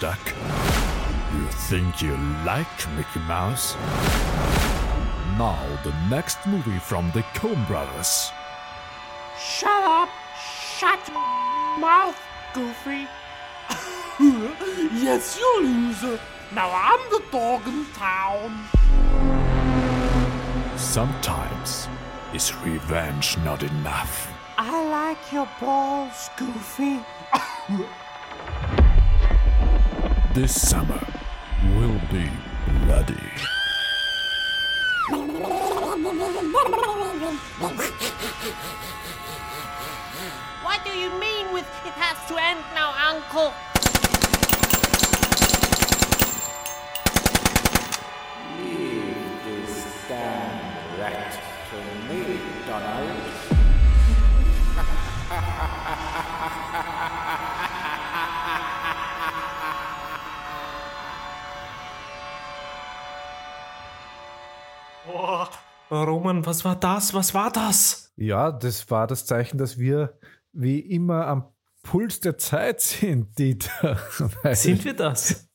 [0.00, 0.32] Duck?
[1.34, 2.16] You think you
[2.46, 3.74] like Mickey Mouse?
[5.36, 8.30] Now the next movie from the Coen Brothers.
[9.40, 10.08] Shut up!
[10.78, 12.16] Shut your mouth,
[12.54, 13.08] Goofy!
[15.02, 16.20] yes, you loser!
[16.54, 18.68] Now I'm the dog in town!
[20.76, 21.88] Sometimes
[22.32, 24.32] is revenge not enough.
[24.56, 27.00] I like your balls, Goofy.
[30.34, 31.00] This summer
[31.74, 32.28] will be
[32.84, 33.14] bloody.
[40.62, 43.54] What do you mean with it has to end now, Uncle?
[66.04, 67.14] Roman, was war das?
[67.14, 68.12] Was war das?
[68.16, 70.18] Ja, das war das Zeichen, dass wir
[70.52, 71.44] wie immer am
[71.82, 73.98] Puls der Zeit sind, Dieter.
[74.52, 75.48] Sind wir das?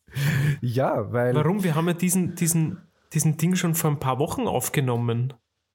[0.61, 1.35] Ja, weil.
[1.35, 1.63] Warum?
[1.63, 2.77] Wir haben ja diesen, diesen,
[3.13, 5.33] diesen Ding schon vor ein paar Wochen aufgenommen.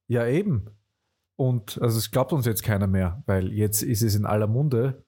[0.09, 0.71] Ja, eben.
[1.37, 5.05] Und also es glaubt uns jetzt keiner mehr, weil jetzt ist es in aller Munde,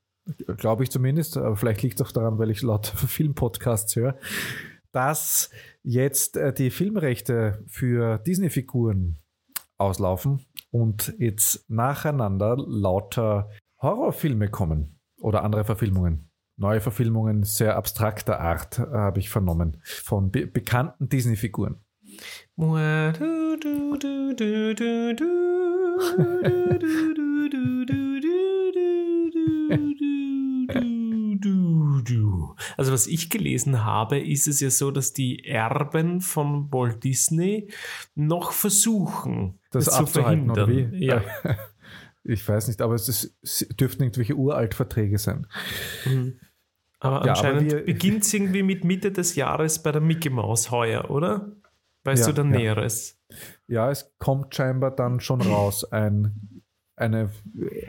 [0.56, 4.16] glaube ich zumindest, aber vielleicht liegt es auch daran, weil ich laut Filmpodcasts höre,
[4.92, 5.50] dass
[5.82, 9.19] jetzt äh, die Filmrechte für Disney-Figuren
[9.80, 16.30] auslaufen und jetzt nacheinander lauter Horrorfilme kommen oder andere Verfilmungen.
[16.56, 21.80] Neue Verfilmungen sehr abstrakter Art, äh, habe ich vernommen, von be bekannten Disney-Figuren.
[32.76, 37.70] Also was ich gelesen habe, ist es ja so, dass die Erben von Walt Disney
[38.14, 40.88] noch versuchen, das, zu abzuhalten, oder wie?
[41.04, 41.22] Ja.
[42.22, 45.47] Ich weiß nicht, aber es, ist, es dürften irgendwelche Uraltverträge sein.
[46.98, 51.10] Aber Ja, anscheinend beginnt es irgendwie mit Mitte des Jahres bei der Mickey Maus heuer,
[51.10, 51.53] oder?
[52.04, 52.59] Weißt Ja, du da ja.
[52.59, 53.19] Näheres?
[53.66, 56.62] Ja, es kommt scheinbar dann schon raus ein,
[56.97, 57.30] eine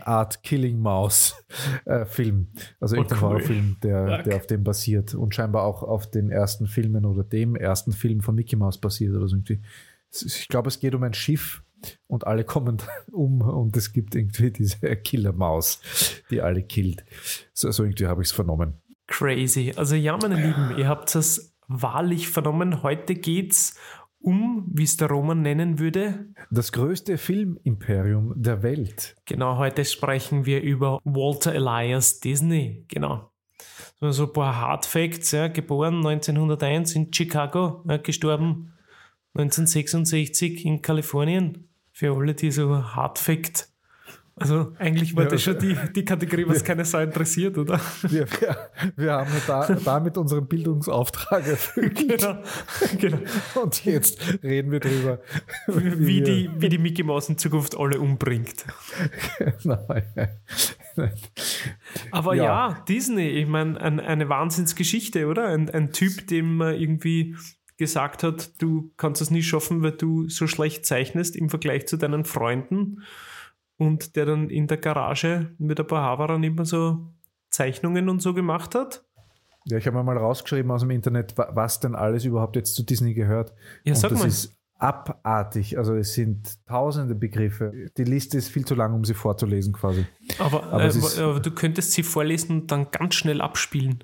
[0.06, 1.36] Art Killing Mouse
[1.86, 2.48] äh, Film.
[2.80, 3.30] Also irgendein cool.
[3.30, 4.24] Horrorfilm, der, Fuck.
[4.24, 8.22] der auf dem basiert und scheinbar auch auf den ersten Filmen oder dem ersten Film
[8.22, 9.62] von Mickey Mouse basiert oder so irgendwie.
[10.14, 11.64] Ich glaube, es geht um ein Schiff
[12.08, 12.78] und alle kommen
[13.12, 15.82] um und es gibt irgendwie diese Killer-Maus,
[16.30, 17.06] die alle killt.
[17.54, 18.82] So, so irgendwie habe ich es vernommen.
[19.08, 19.74] Crazy.
[19.76, 22.82] Also ja, meine Lieben, ihr habt es wahrlich vernommen.
[22.84, 23.76] Heute geht's
[24.20, 26.28] um, wie es der Roman nennen würde.
[26.52, 29.16] Das größte Filmimperium der Welt.
[29.26, 32.86] Genau, heute sprechen wir über Walter Elias Disney.
[32.88, 33.32] Genau.
[34.00, 35.32] So so ein paar Hard Facts.
[35.32, 38.74] Ja, geboren 1901 in Chicago, ja, gestorben
[39.34, 41.68] 1966 in Kalifornien.
[41.92, 43.68] Für alle, die so Hard Fact.
[44.34, 45.30] Also eigentlich war Ja.
[45.30, 47.80] das schon die, die Kategorie, was keiner so interessiert, oder?
[48.04, 51.96] Wir, wir, wir haben da, damit unseren Bildungsauftrag erfüllt.
[52.08, 52.38] genau.
[52.98, 53.18] genau.
[53.62, 55.20] Und jetzt reden wir drüber,
[55.68, 58.66] Wie wir- die, wie die Mickey Mouse in Zukunft alle umbringt.
[59.64, 60.06] Nein.
[62.12, 62.44] Aber Ja.
[62.44, 65.48] ja, Disney, ich meine, ein, eine Wahnsinnsgeschichte, oder?
[65.50, 67.36] Ein, ein Typ, dem man irgendwie
[67.82, 71.98] gesagt hat, du kannst es nie schaffen, weil du so schlecht zeichnest im Vergleich zu
[71.98, 73.02] deinen Freunden.
[73.78, 77.08] Und der dann in der Garage mit ein paar Haberern immer so
[77.50, 79.04] Zeichnungen und so gemacht hat.
[79.66, 82.76] Ja, ich habe mir mal rausgeschrieben aus dem Internet, wa- was denn alles überhaupt jetzt
[82.76, 83.54] zu Disney gehört.
[83.84, 84.28] Ja, Und sag das mal.
[84.28, 85.78] ist abartig.
[85.80, 87.90] Also es sind tausende Begriffe.
[87.98, 90.06] Die Liste ist viel zu lang, um sie vorzulesen quasi.
[90.40, 94.04] Aber, Aber äh, aber du könntest sie vorlesen und dann ganz schnell abspielen.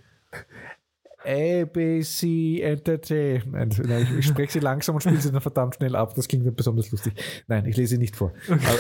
[1.27, 3.79] ABC Entertainment.
[3.85, 6.15] Nein, ich, ich spreche sie langsam und spiele sie dann verdammt schnell ab.
[6.15, 7.13] Das klingt nicht besonders lustig.
[7.47, 8.33] Nein, ich lese sie nicht vor.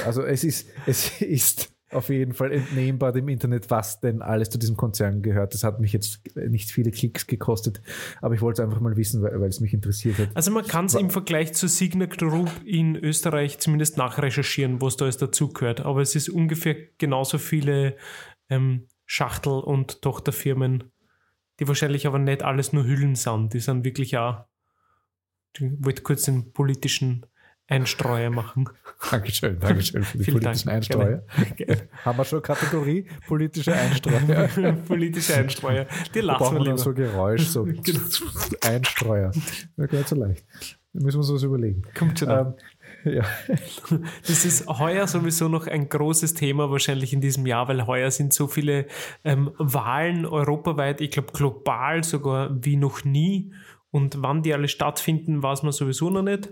[0.05, 4.57] Also es ist, es ist auf jeden Fall entnehmbar dem Internet, was denn alles zu
[4.57, 5.53] diesem Konzern gehört.
[5.53, 7.81] Das hat mich jetzt nicht viele Klicks gekostet,
[8.21, 10.29] aber ich wollte es einfach mal wissen, weil, weil es mich interessiert hat.
[10.33, 15.05] Also man kann es im Vergleich zur Signa Group in Österreich zumindest nachrecherchieren, was da
[15.05, 15.81] alles dazugehört.
[15.81, 17.95] Aber es ist ungefähr genauso viele
[18.49, 20.91] ähm, Schachtel- und Tochterfirmen,
[21.59, 23.53] die wahrscheinlich aber nicht alles nur Hüllen sind.
[23.53, 24.45] Die sind wirklich auch,
[25.57, 27.25] ich wollte kurz den politischen
[27.69, 28.69] Einstreuer machen.
[29.11, 30.75] Dankeschön, Dankeschön für die Vielen politischen Dank.
[30.77, 31.23] Einstreuer.
[31.57, 31.89] Gerne.
[32.05, 34.47] Haben wir schon Kategorie politische Einstreuer.
[34.87, 35.85] politische Einstreuer.
[36.13, 36.77] Die Da lassen wir lieber.
[36.77, 37.99] so Geräusch, so Genau.
[38.61, 39.31] Einstreuer.
[39.75, 40.45] Ja, gar nicht so leicht.
[40.93, 41.81] Da müssen wir uns was überlegen.
[41.93, 42.29] Kommt schon.
[42.29, 42.53] Ähm,
[43.15, 43.23] ja.
[44.27, 48.33] Das ist heuer sowieso noch ein großes Thema wahrscheinlich in diesem Jahr, weil heuer sind
[48.33, 48.87] so viele
[49.23, 53.53] ähm, Wahlen europaweit, ich glaube global sogar wie noch nie.
[53.89, 56.49] Und wann die alle stattfinden, weiß man sowieso noch nicht.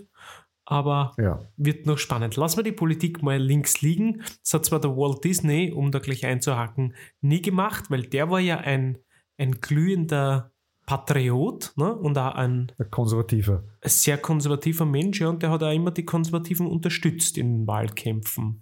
[0.67, 1.39] Aber ja.
[1.57, 2.37] wird noch spannend.
[2.37, 4.23] Lass mal die Politik mal links liegen.
[4.41, 8.39] Das hat zwar der Walt Disney, um da gleich einzuhaken, nie gemacht, weil der war
[8.39, 8.97] ja ein,
[9.37, 10.54] ein glühender
[10.85, 11.93] Patriot ne?
[11.95, 13.63] und auch ein Ein konservativer.
[13.83, 18.61] sehr konservativer Mensch ja, und der hat auch immer die Konservativen unterstützt in den Wahlkämpfen.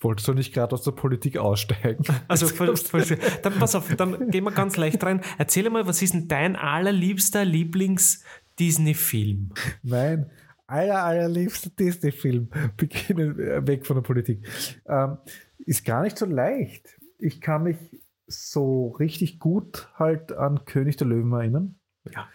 [0.00, 2.04] Wolltest du nicht gerade aus der Politik aussteigen?
[2.28, 3.18] Also, voll, voll, schön.
[3.42, 5.20] dann pass auf, dann gehen wir ganz leicht rein.
[5.36, 9.50] Erzähl mal, was ist denn dein allerliebster Lieblings-Disney-Film?
[9.82, 10.30] Mein
[10.66, 14.46] aller, allerliebster Disney-Film, beginnen äh, weg von der Politik,
[14.88, 15.18] ähm,
[15.58, 16.96] ist gar nicht so leicht.
[17.18, 17.76] Ich kann mich
[18.30, 21.76] so richtig gut halt an König der Löwen erinnern.
[22.12, 22.28] Ja.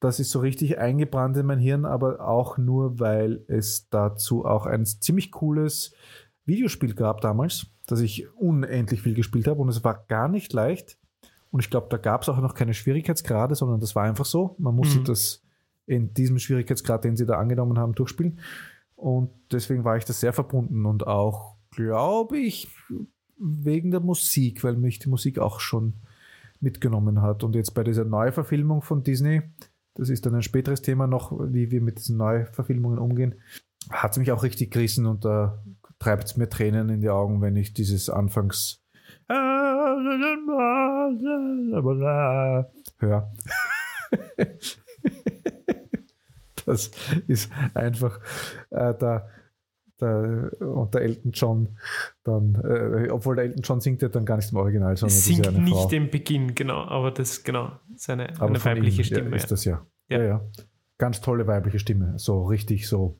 [0.00, 4.66] Das ist so richtig eingebrannt in mein Hirn, aber auch nur, weil es dazu auch
[4.66, 5.94] ein ziemlich cooles
[6.44, 10.98] Videospiel gab damals, das ich unendlich viel gespielt habe und es war gar nicht leicht.
[11.50, 14.56] Und ich glaube, da gab es auch noch keine Schwierigkeitsgrade, sondern das war einfach so.
[14.58, 15.04] Man musste Mhm.
[15.04, 15.42] das
[15.86, 18.40] in diesem Schwierigkeitsgrad, den sie da angenommen haben, durchspielen.
[18.96, 22.68] Und deswegen war ich das sehr verbunden und auch, glaube ich,
[23.38, 25.94] wegen der Musik, weil mich die Musik auch schon
[26.60, 27.44] mitgenommen hat.
[27.44, 29.42] Und jetzt bei dieser Neuverfilmung von Disney,
[29.94, 33.36] das ist dann ein späteres Thema noch, wie wir mit diesen Neuverfilmungen umgehen,
[33.90, 35.62] hat es mich auch richtig gerissen und da
[35.98, 38.82] treibt es mir Tränen in die Augen, wenn ich dieses Anfangs
[42.98, 43.32] höre.
[46.66, 46.90] Das
[47.26, 48.20] ist einfach
[48.70, 49.28] äh, da,
[50.04, 51.68] da und der Elton John
[52.22, 55.46] dann, äh, obwohl der Elton John singt ja dann gar nicht im Original, sondern Singt
[55.46, 55.88] ja nicht Frau.
[55.88, 59.30] den Beginn, genau, aber das, genau, seine Aber eine weibliche ihm, Stimme.
[59.30, 59.86] Ja, ist das ja.
[60.08, 60.18] Ja.
[60.18, 60.24] ja.
[60.24, 60.44] Ja,
[60.98, 62.18] Ganz tolle weibliche Stimme.
[62.18, 63.18] So richtig so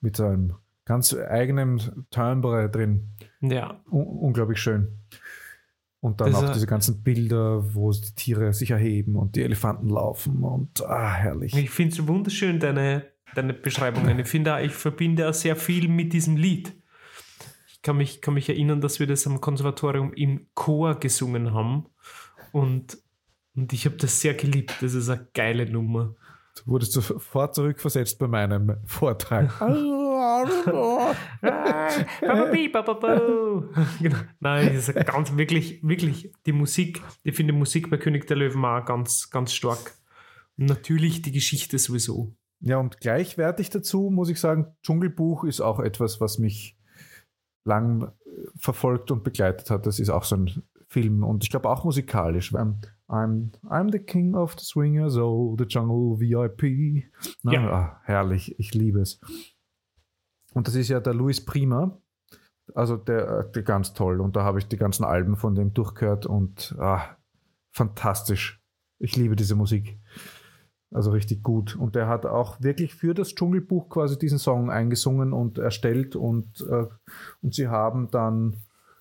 [0.00, 0.54] mit so einem
[0.84, 3.08] ganz eigenen Timbre drin.
[3.40, 3.80] ja.
[3.90, 4.98] Un unglaublich schön.
[6.00, 9.88] Und dann Das auch diese ganzen Bilder, wo die Tiere sich erheben und die Elefanten
[9.88, 11.56] laufen und ah, herrlich.
[11.56, 14.18] Ich finde es wunderschön, deine, deine Beschreibungen.
[14.18, 16.74] Ich finde, auch, ich verbinde auch sehr viel mit diesem Lied.
[17.72, 21.86] Ich kann mich, kann mich erinnern, dass wir das am Konservatorium im Chor gesungen haben.
[22.52, 22.98] Und,
[23.54, 24.74] und ich habe das sehr geliebt.
[24.80, 26.14] Das ist eine geile Nummer.
[26.56, 29.50] Du wurdest sofort zurückversetzt bei meinem Vortrag.
[34.00, 34.16] Genau.
[34.40, 37.02] Nein, das ist ganz wirklich, wirklich die Musik.
[37.22, 39.94] Ich finde die Musik bei König der Löwen auch ganz, ganz stark.
[40.56, 42.34] Und natürlich die Geschichte sowieso.
[42.64, 46.78] Ja, und gleichwertig dazu muss ich sagen, Dschungelbuch ist auch etwas, was mich
[47.64, 48.10] lang äh,
[48.56, 49.84] verfolgt und begleitet hat.
[49.86, 52.52] Das ist auch so ein Film und ich glaube auch musikalisch.
[52.52, 52.76] weil
[53.08, 57.10] I'm, I'm the king of the swingers, oh, the jungle VIP.
[57.42, 57.72] Na, Ja.
[57.72, 59.20] ah, herrlich, ich liebe es.
[60.54, 61.98] Und das ist ja der Luis Prima,
[62.74, 64.20] also der, der ganz toll.
[64.20, 67.16] Und da habe ich die ganzen Alben von dem durchgehört und ah,
[67.72, 68.62] fantastisch.
[68.98, 69.98] Ich liebe diese Musik.
[70.92, 71.76] Also richtig gut.
[71.76, 76.60] Und der hat auch wirklich für das Dschungelbuch quasi diesen Song eingesungen und erstellt und,
[76.68, 76.86] äh,
[77.40, 78.56] und sie haben dann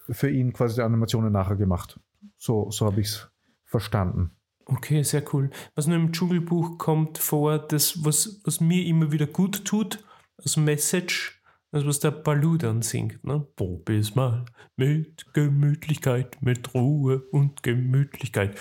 [0.09, 1.99] für ihn quasi die Animationen nachher gemacht.
[2.37, 3.31] So, so habe ich es
[3.65, 4.31] verstanden.
[4.65, 5.49] Okay, sehr cool.
[5.75, 10.03] Was nur im Dschungelbuch kommt vor, das, was, was mir immer wieder gut tut,
[10.37, 13.23] als Message, das, was der Balu dann singt.
[13.23, 13.45] Ne?
[13.55, 14.45] Probier's mal
[14.75, 18.57] mit Gemütlichkeit, mit Ruhe und Gemütlichkeit.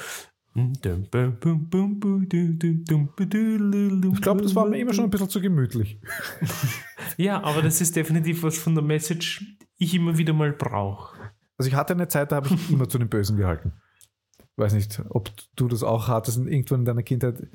[4.14, 6.00] Ich glaube, das war mir immer schon ein bisschen zu gemütlich.
[7.16, 11.18] Ja, aber das ist definitiv was von der Message, ich immer wieder mal brauche.
[11.58, 13.72] Also ich hatte eine Zeit, da habe ich immer zu den Bösen gehalten.
[14.56, 17.48] Weiß nicht, ob du das auch hattest irgendwann in deiner Kindheit.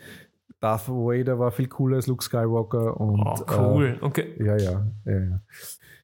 [0.59, 3.97] Darth Vader war viel cooler als Luke Skywalker und Oh, cool.
[4.01, 4.35] Okay.
[4.39, 5.41] Äh, ja, ja, ja, ja.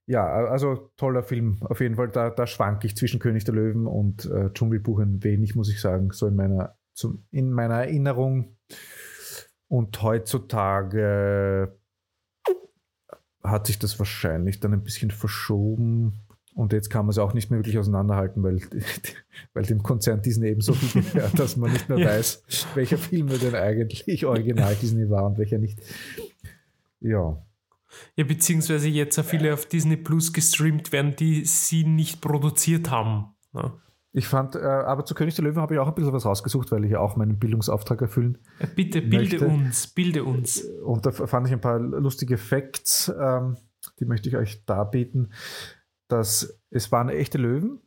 [0.07, 1.57] Ja, also toller Film.
[1.61, 5.23] Auf jeden Fall, da, da schwank ich zwischen König der Löwen und äh, Dschungelbuch ein
[5.23, 8.55] wenig, muss ich sagen, so in meiner, zum, in meiner Erinnerung.
[9.67, 11.77] Und heutzutage
[13.43, 16.19] hat sich das wahrscheinlich dann ein bisschen verschoben.
[16.53, 18.59] Und jetzt kann man es auch nicht mehr wirklich auseinanderhalten, weil,
[19.53, 22.07] weil dem Konzern Disney eben so viel gehört, dass man nicht mehr Ja.
[22.07, 22.43] weiß,
[22.75, 25.79] welcher Film denn eigentlich original Disney war und welcher nicht.
[26.99, 27.41] Ja.
[28.15, 33.33] Ja, beziehungsweise jetzt auch viele auf Disney Plus gestreamt werden, die sie nicht produziert haben.
[33.53, 33.73] Ja.
[34.13, 36.69] Ich fand, äh, aber zu König der Löwen habe ich auch ein bisschen was rausgesucht,
[36.71, 38.37] weil ich ja auch meinen Bildungsauftrag erfüllen.
[38.59, 40.61] Äh, Bitte, bilde Möchte- uns, bilde uns.
[40.83, 43.55] Und da fand ich ein paar lustige Facts, ähm,
[43.99, 45.31] die möchte ich euch darbieten.
[46.09, 47.79] Dass es waren echte Löwen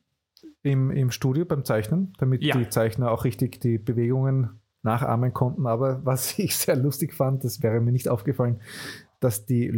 [0.62, 2.56] im, im Studio beim Zeichnen, damit Ja.
[2.56, 5.66] die Zeichner auch richtig die Bewegungen nachahmen konnten.
[5.66, 8.60] Aber was ich sehr lustig fand, das wäre mir nicht aufgefallen,
[9.20, 9.68] dass die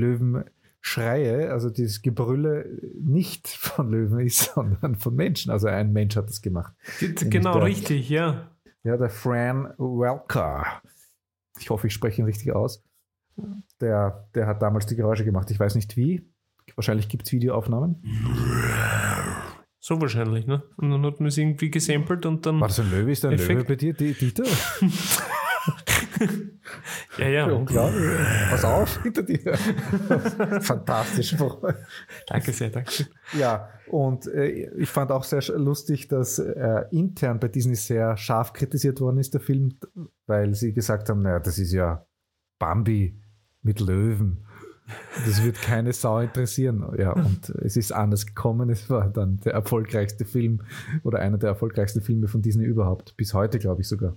[0.86, 5.50] Löwenschreie, also dieses Gebrülle, nicht von Löwen ist, sondern von Menschen.
[5.50, 6.72] Also ein Mensch hat das gemacht.
[7.00, 8.50] Genau, richtig, ja.
[8.84, 10.80] Ja, der Fran Welker.
[11.58, 12.84] Ich hoffe, ich spreche ihn richtig aus.
[13.80, 15.50] Der, der hat damals die Geräusche gemacht.
[15.50, 16.30] Ich weiß nicht wie.
[16.74, 18.02] Wahrscheinlich gibt es Videoaufnahmen.
[19.80, 20.62] So wahrscheinlich, ne?
[20.76, 22.60] Und dann hat man es irgendwie gesampelt und dann.
[22.60, 23.12] War das ein Löwe?
[23.12, 23.60] Ist ein Effekt.
[23.60, 24.44] Löwe bei dir, Die- Dieter?
[27.18, 27.46] Ja, ja.
[27.46, 28.10] Unglaublich.
[28.50, 29.56] Pass auf, hinter dir.
[30.60, 31.36] Fantastisch.
[32.26, 33.06] Danke sehr, danke.
[33.38, 38.52] Ja, und äh, ich fand auch sehr lustig, dass äh, intern bei Disney sehr scharf
[38.52, 39.78] kritisiert worden ist, der Film,
[40.26, 42.06] weil sie gesagt haben, naja, das ist ja
[42.58, 43.20] Bambi
[43.62, 44.46] mit Löwen.
[45.24, 46.86] Das wird keine Sau interessieren.
[46.96, 48.70] Ja, und es ist anders gekommen.
[48.70, 50.62] Es war dann der erfolgreichste Film
[51.02, 53.16] oder einer der erfolgreichsten Filme von Disney überhaupt.
[53.16, 54.16] Bis heute, glaube ich sogar.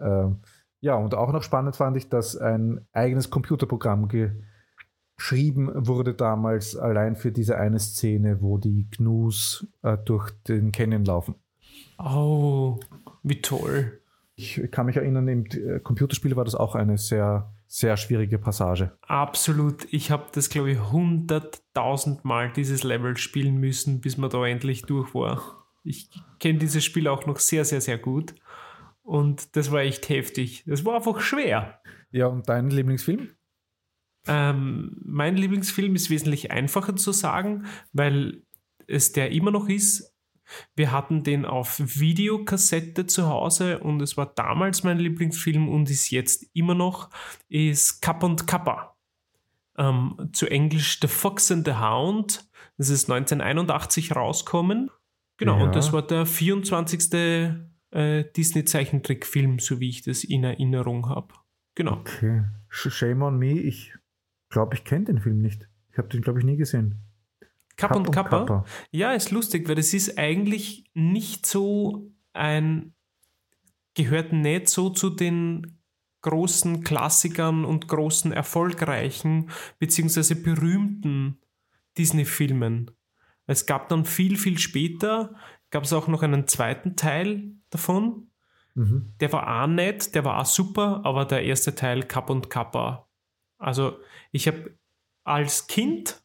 [0.00, 0.38] Ähm,
[0.82, 4.08] ja, und auch noch spannend fand ich, dass ein eigenes Computerprogramm
[5.16, 11.04] geschrieben wurde damals allein für diese eine Szene, wo die Gnus äh, durch den Canyon
[11.04, 11.36] laufen.
[11.98, 12.80] Oh,
[13.22, 14.00] wie toll.
[14.34, 18.90] Ich kann mich erinnern, im äh, Computerspiel war das auch eine sehr, sehr schwierige Passage.
[19.02, 19.86] Absolut.
[19.92, 24.82] Ich habe das, glaube ich, hunderttausend Mal dieses Level spielen müssen, bis man da endlich
[24.82, 25.64] durch war.
[25.84, 26.10] Ich
[26.40, 28.34] kenne dieses Spiel auch noch sehr, sehr, sehr gut.
[29.02, 30.64] Und das war echt heftig.
[30.66, 31.80] Das war einfach schwer.
[32.10, 33.30] Ja, und dein Lieblingsfilm?
[34.26, 38.42] Ähm, mein Lieblingsfilm ist wesentlich einfacher zu sagen, weil
[38.86, 40.14] es der immer noch ist.
[40.76, 46.10] Wir hatten den auf Videokassette zu Hause und es war damals mein Lieblingsfilm und ist
[46.10, 47.10] jetzt immer noch,
[47.48, 48.96] ist Kapp und Kappa.
[49.78, 52.48] Ähm, zu Englisch The Fox and the Hound.
[52.76, 54.90] Das ist 1981 rauskommen.
[55.38, 55.64] Genau, Ja.
[55.64, 57.71] und das war der 24.
[57.92, 61.34] Äh, Disney-Zeichentrickfilm, so wie ich das in Erinnerung habe.
[61.74, 61.98] Genau.
[61.98, 62.44] Okay.
[62.70, 63.52] Sh- Shame on me.
[63.52, 63.94] Ich
[64.48, 65.68] glaube, ich kenne den Film nicht.
[65.90, 66.96] Ich habe den, glaube ich, nie gesehen.
[67.76, 68.40] Kapp, und Kappa.
[68.40, 68.64] Kappa.
[68.90, 72.94] Ja, ist lustig, weil es ist eigentlich nicht so ein,
[73.94, 75.78] gehört nicht so zu den
[76.22, 81.40] großen Klassikern und großen erfolgreichen beziehungsweise berühmten
[81.98, 82.90] Disney-Filmen.
[83.46, 85.34] Es gab dann viel, viel später,
[85.70, 88.28] gab es auch noch einen zweiten Teil davon.
[88.74, 89.12] Mhm.
[89.20, 93.08] Der war auch nett, der war auch super, aber der erste Teil Kapp und Kappa.
[93.58, 93.98] Also
[94.30, 94.76] ich habe
[95.24, 96.22] als Kind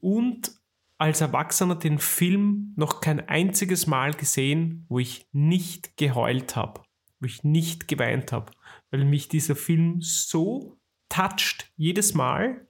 [0.00, 0.52] und
[0.98, 6.82] als Erwachsener den Film noch kein einziges Mal gesehen, wo ich nicht geheult habe,
[7.20, 8.52] wo ich nicht geweint habe,
[8.90, 12.66] weil mich dieser Film so toucht jedes Mal.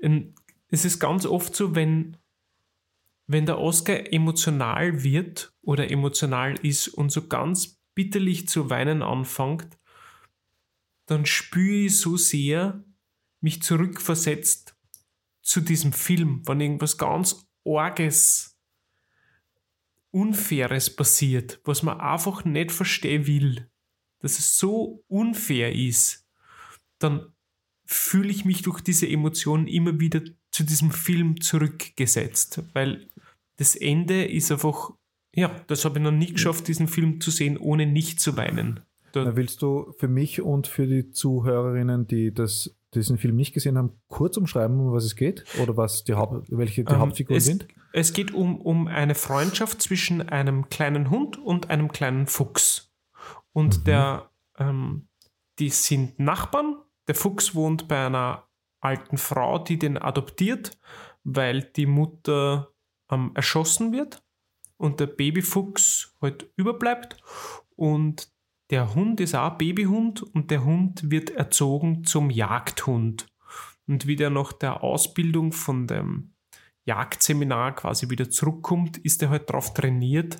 [0.00, 0.34] Ähm,
[0.68, 2.16] Es ist ganz oft so, wenn,
[3.26, 9.78] wenn der Oscar emotional wird oder emotional ist und so ganz bitterlich zu weinen anfängt,
[11.06, 12.84] dann spüre ich so sehr
[13.40, 14.76] mich zurückversetzt
[15.42, 18.56] zu diesem Film, wenn irgendwas ganz Orges,
[20.10, 23.70] Unfaires passiert, was man einfach nicht verstehen will,
[24.20, 26.26] dass es so unfair ist,
[26.98, 27.34] dann
[27.84, 30.22] fühle ich mich durch diese Emotionen immer wieder
[30.56, 33.08] zu diesem Film zurückgesetzt, weil
[33.56, 34.90] das Ende ist einfach,
[35.34, 38.80] ja, das habe ich noch nie geschafft, diesen Film zu sehen, ohne nicht zu weinen.
[39.12, 43.76] Da, willst du für mich und für die Zuhörerinnen, die das, diesen Film nicht gesehen
[43.76, 45.44] haben, kurz umschreiben, um was es geht?
[45.60, 47.68] Oder was die Haupt, welche die Ähm, Hauptfiguren es, sind?
[47.92, 52.94] Es geht um, um eine Freundschaft zwischen einem kleinen Hund und einem kleinen Fuchs.
[53.52, 53.84] Und Mhm.
[53.84, 55.08] der, ähm,
[55.58, 56.76] die sind Nachbarn.
[57.08, 58.45] Der Fuchs wohnt bei einer
[58.80, 60.78] alten Frau, die den adoptiert,
[61.24, 62.72] weil die Mutter
[63.10, 64.22] ähm, erschossen wird
[64.76, 67.16] und der Babyfuchs halt überbleibt.
[67.74, 68.30] Und
[68.70, 73.26] der Hund ist auch Babyhund und der Hund wird erzogen zum Jagdhund.
[73.86, 76.32] Und wie der nach der Ausbildung von dem
[76.84, 80.38] Jagdseminar quasi wieder zurückkommt, ist er halt darauf trainiert,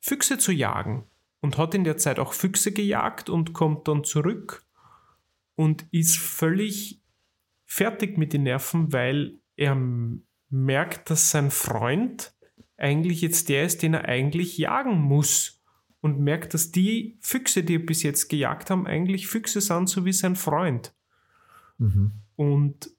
[0.00, 1.04] Füchse zu jagen.
[1.40, 4.64] Und hat in der Zeit auch Füchse gejagt und kommt dann zurück
[5.56, 7.02] und ist völlig
[7.74, 9.76] fertig mit den Nerven, weil er
[10.48, 12.32] merkt, dass sein Freund
[12.76, 15.60] eigentlich jetzt der ist, den er eigentlich jagen muss.
[16.00, 20.04] Und merkt, dass die Füchse, die er bis jetzt gejagt haben, eigentlich Füchse sind, so
[20.04, 20.94] wie sein Freund.
[21.78, 22.12] Mhm.
[22.36, 22.90] Und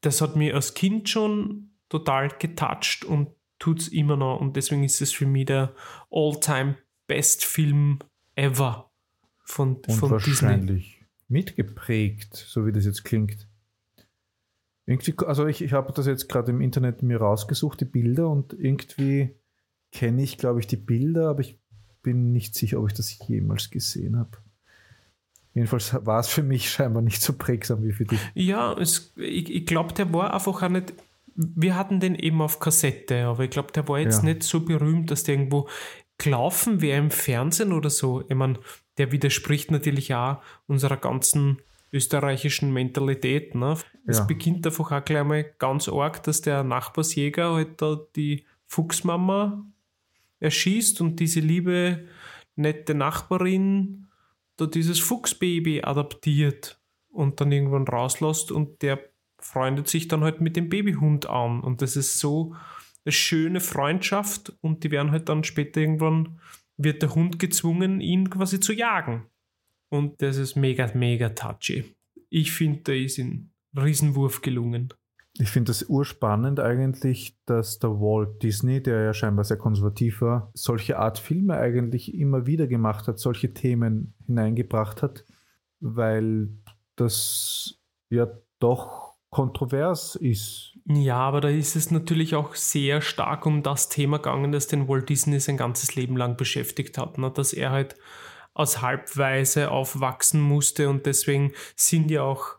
[0.00, 4.40] das hat mir als Kind schon total getoucht und tut es immer noch.
[4.40, 5.74] Und deswegen ist es für mich der
[6.10, 7.98] all-time best Film
[8.34, 8.90] ever
[9.44, 11.01] von, Und von Disney.
[11.32, 13.48] Mitgeprägt, so wie das jetzt klingt.
[14.86, 18.52] Irgendwie, also ich, ich habe das jetzt gerade im Internet mir rausgesucht, die Bilder, und
[18.52, 19.30] irgendwie
[19.92, 21.58] kenne ich, glaube ich, die Bilder, aber ich
[22.02, 24.38] bin nicht sicher, ob ich das jemals gesehen habe.
[25.54, 28.18] Jedenfalls war es für mich scheinbar nicht so prägsam wie für dich.
[28.34, 30.94] Ja, es, ich, ich glaube, der war einfach auch nicht.
[31.34, 34.30] Wir hatten den eben auf Kassette, aber ich glaube, der war jetzt Ja.
[34.30, 35.68] nicht so berühmt, dass der irgendwo
[36.18, 38.24] gelaufen wäre im Fernsehen oder so.
[38.28, 38.58] Ich meine,
[38.98, 41.58] der widerspricht natürlich auch unserer ganzen
[41.92, 43.54] österreichischen Mentalität.
[43.54, 43.76] Ne?
[44.06, 44.24] Es Ja.
[44.24, 49.64] beginnt einfach auch gleich mal ganz arg, dass der Nachbarsjäger halt da die Fuchsmama
[50.40, 52.08] erschießt und diese liebe,
[52.56, 54.06] nette Nachbarin
[54.56, 56.78] da dieses Fuchsbaby adaptiert
[57.10, 59.00] und dann irgendwann rauslässt und der
[59.38, 62.54] freundet sich dann halt mit dem Babyhund an und das ist so
[63.04, 66.38] eine schöne Freundschaft und die werden halt dann später irgendwann
[66.76, 69.26] wird der Hund gezwungen, ihn quasi zu jagen.
[69.88, 71.84] Und das ist mega, mega touchy.
[72.30, 74.92] Ich finde, da ist ein Riesenwurf gelungen.
[75.38, 80.50] Ich finde das urspannend eigentlich, dass der Walt Disney, der ja scheinbar sehr konservativ war,
[80.54, 85.24] solche Art Filme eigentlich immer wieder gemacht hat, solche Themen hineingebracht hat,
[85.80, 86.50] weil
[86.96, 90.71] das ja doch kontrovers ist.
[90.86, 94.88] Ja, aber da ist es natürlich auch sehr stark um das Thema gegangen, das den
[94.88, 97.18] Walt Disney sein ganzes Leben lang beschäftigt hat.
[97.18, 97.30] Ne?
[97.30, 97.96] Dass er halt
[98.54, 102.56] aus Halbweise aufwachsen musste und deswegen sind ja auch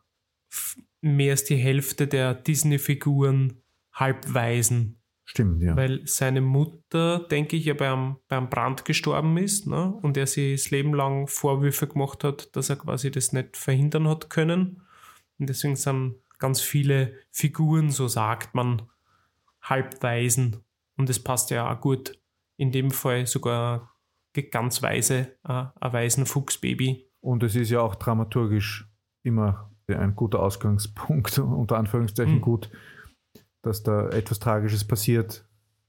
[1.02, 3.62] mehr als die Hälfte der Disney-Figuren
[3.94, 5.00] Halbwaisen.
[5.26, 5.76] Stimmt, ja.
[5.76, 9.94] Weil seine Mutter, denke ich, ja beim, beim Brand gestorben ist ne?
[10.02, 14.08] und er sich das Leben lang Vorwürfe gemacht hat, dass er quasi das nicht verhindern
[14.08, 14.82] hat können.
[15.40, 18.82] Und deswegen sind ganz viele Figuren, so sagt man,
[19.62, 20.58] halbweisen.
[20.98, 22.20] Und es passt ja auch gut.
[22.58, 23.96] In dem Fall sogar
[24.52, 27.08] ganz weise, äh, ein weisen Fuchsbaby.
[27.22, 28.90] Und es ist ja auch dramaturgisch
[29.24, 32.42] immer ein guter Ausgangspunkt, unter Anführungszeichen Mhm.
[32.42, 32.70] gut,
[33.62, 35.48] dass da etwas Tragisches passiert.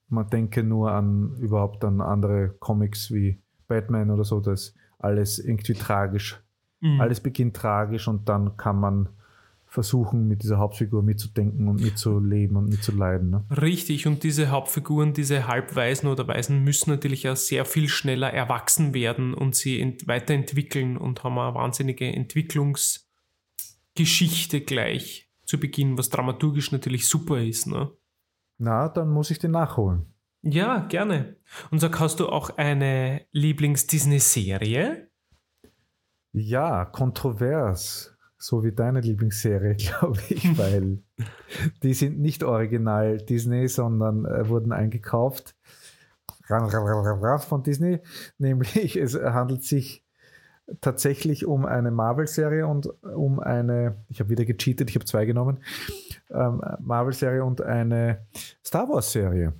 [0.08, 5.74] Man denke nur an überhaupt an andere Comics wie Batman oder so, dass alles irgendwie
[5.74, 6.40] tragisch,
[6.80, 7.00] Mhm.
[7.00, 9.08] alles beginnt tragisch und dann kann man
[9.74, 13.30] versuchen, mit dieser Hauptfigur mitzudenken und mitzuleben und mitzuleiden.
[13.30, 13.44] Ne?
[13.50, 18.94] Richtig, und diese Hauptfiguren, diese Halbweisen oder Weisen, müssen natürlich auch sehr viel schneller erwachsen
[18.94, 26.70] werden und sie ent weiterentwickeln und haben eine wahnsinnige Entwicklungsgeschichte gleich zu Beginn, was dramaturgisch
[26.70, 27.66] natürlich super ist.
[27.66, 27.90] Ne?
[28.58, 30.06] Na, dann muss ich den nachholen.
[30.42, 31.34] Ja, gerne.
[31.72, 35.10] Und sag, hast du auch eine Lieblings-Disney-Serie?
[36.30, 38.13] Ja, kontrovers.
[38.44, 41.02] So wie deine Lieblingsserie, glaube ich, weil
[41.82, 45.56] die sind nicht original Disney, sondern äh, wurden eingekauft
[47.46, 48.00] von Disney.
[48.36, 50.04] Nämlich es handelt sich
[50.82, 55.62] tatsächlich um eine Marvel-Serie und um eine, ich habe wieder gecheatet, ich habe zwei genommen,
[56.30, 58.26] ähm, Marvel-Serie und eine
[58.62, 59.54] Star Wars-Serie.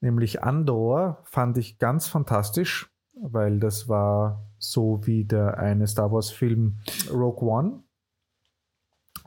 [0.00, 6.80] Nämlich Andor fand ich ganz fantastisch, weil das war so wie der eine Star Wars-Film
[7.12, 7.83] Rogue One.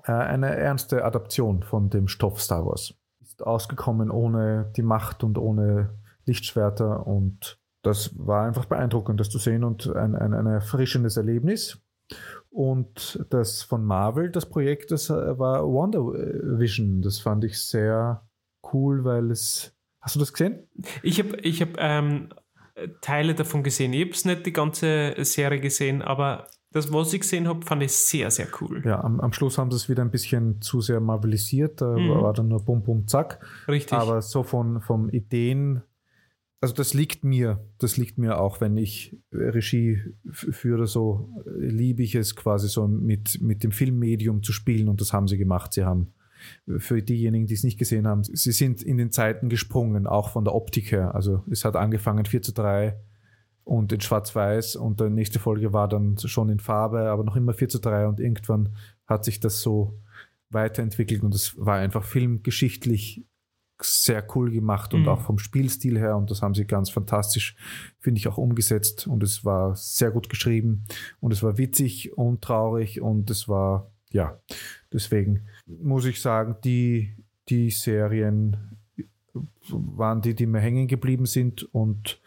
[0.08, 2.94] Äh, eine ernste Adaption von dem Stoff Star Wars.
[3.22, 9.38] Ist ausgekommen ohne die Macht und ohne Lichtschwerter und das war einfach beeindruckend, das zu
[9.38, 11.80] sehen und ein, ein, ein erfrischendes Erlebnis.
[12.50, 17.02] Und das von Marvel, das Projekt, das äh, war Wonder Vision.
[17.02, 18.28] Das fand ich sehr
[18.74, 19.74] cool, weil es.
[20.02, 20.68] Hast du das gesehen?
[21.04, 22.30] Ich habe ich hab, ähm,
[23.02, 23.94] Teile davon gesehen.
[23.94, 27.84] Ich habe es nicht die ganze Serie gesehen, aber das, was ich gesehen habe, fand
[27.84, 28.82] ich sehr, sehr cool.
[28.86, 31.82] Ja, am, am Schluss haben sie es wieder ein bisschen zu sehr marvelisiert.
[31.82, 32.10] Da Mhm.
[32.22, 33.40] war dann nur Bum, Bum, Zack.
[33.68, 33.98] Richtig.
[33.98, 35.82] Aber so von, vom Ideen,
[36.62, 42.16] also das liegt mir, das liegt mir auch, wenn ich Regie führe, so liebe ich
[42.16, 45.74] es quasi so mit, mit dem Filmmedium zu spielen und das haben sie gemacht.
[45.74, 46.14] Sie haben
[46.78, 50.44] für diejenigen, die es nicht gesehen haben, sie sind in den Zeiten gesprungen, auch von
[50.46, 51.16] der Optik her.
[51.16, 52.96] Also es hat angefangen 4 zu 3
[53.68, 54.76] und in Schwarz-Weiß.
[54.78, 58.08] Und die nächste Folge war dann schon in Farbe, aber noch immer 4 zu 3
[58.08, 58.70] und irgendwann
[59.06, 60.00] hat sich das so
[60.50, 63.26] weiterentwickelt und es war einfach filmgeschichtlich
[63.82, 65.08] sehr cool gemacht und Mhm.
[65.10, 66.18] auch vom Spielstil her.
[66.18, 67.56] Und das haben sie ganz fantastisch,
[68.00, 69.06] finde ich, auch umgesetzt.
[69.06, 70.86] Und es war sehr gut geschrieben
[71.20, 73.02] und es war witzig und traurig.
[73.02, 74.40] Und es war, ja,
[74.92, 77.14] deswegen muss ich sagen, die
[77.50, 78.58] die Serien
[79.70, 81.64] waren die, die mir hängen geblieben sind.
[81.74, 82.20] Und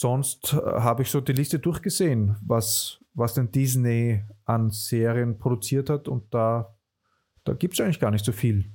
[0.00, 5.90] sonst äh, habe ich so die Liste durchgesehen, was, was denn Disney an Serien produziert
[5.90, 6.74] hat und da,
[7.44, 8.72] da gibt es eigentlich gar nicht so viel,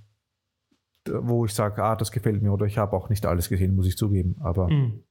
[1.07, 3.87] wo ich sage, ah, das gefällt mir oder ich habe auch nicht alles gesehen, muss
[3.87, 5.03] ich zugeben, aber Mhm.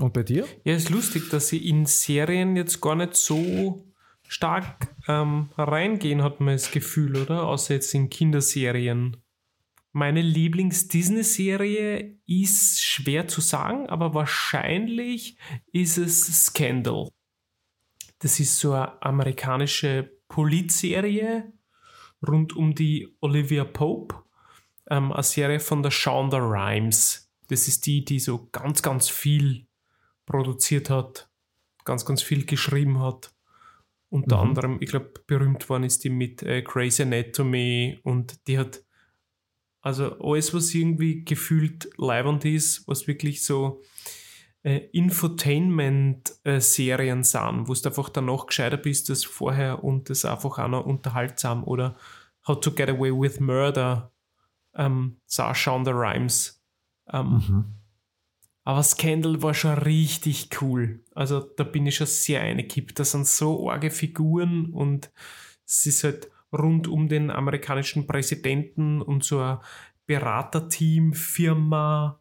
[0.00, 0.44] und bei dir?
[0.64, 3.84] Ja, ist lustig, dass sie in Serien jetzt gar nicht so
[4.26, 7.46] stark ähm, reingehen, hat man das Gefühl, oder?
[7.46, 9.16] Außer jetzt in Kinderserien.
[9.92, 15.36] Meine Lieblings-Disney-Serie ist schwer zu sagen, aber wahrscheinlich
[15.72, 17.08] ist es Scandal.
[18.20, 21.52] Das ist so eine amerikanische Politserie
[22.26, 24.14] rund um die Olivia Pope.
[24.88, 27.30] Ähm, eine Serie von der Shonda Rhimes.
[27.48, 29.66] Das ist die, die so ganz, ganz viel
[30.26, 31.28] produziert hat,
[31.84, 33.34] ganz, ganz viel geschrieben hat.
[34.08, 34.42] Unter Mhm.
[34.50, 38.84] anderem, ich glaube, berühmt worden ist die mit äh, Grey's Anatomy und die hat
[39.80, 43.82] also alles, was irgendwie gefühlt leibend ist, was wirklich so
[44.62, 50.68] äh, Infotainment-Serien sind, wo du einfach danach gescheiter bist als vorher und das einfach auch
[50.68, 51.96] noch unterhaltsam oder
[52.46, 54.12] How to Get Away with Murder,
[54.74, 56.62] ähm, sah Shonda Rhimes.
[57.12, 57.64] Ähm,
[58.64, 61.02] aber Scandal war schon richtig cool.
[61.14, 62.98] Also da bin ich schon sehr eingekippt.
[62.98, 65.10] Da sind so arge Figuren und
[65.66, 69.58] es ist halt rund um den amerikanischen Präsidenten und so ein
[70.06, 72.20] Beraterteam, Firma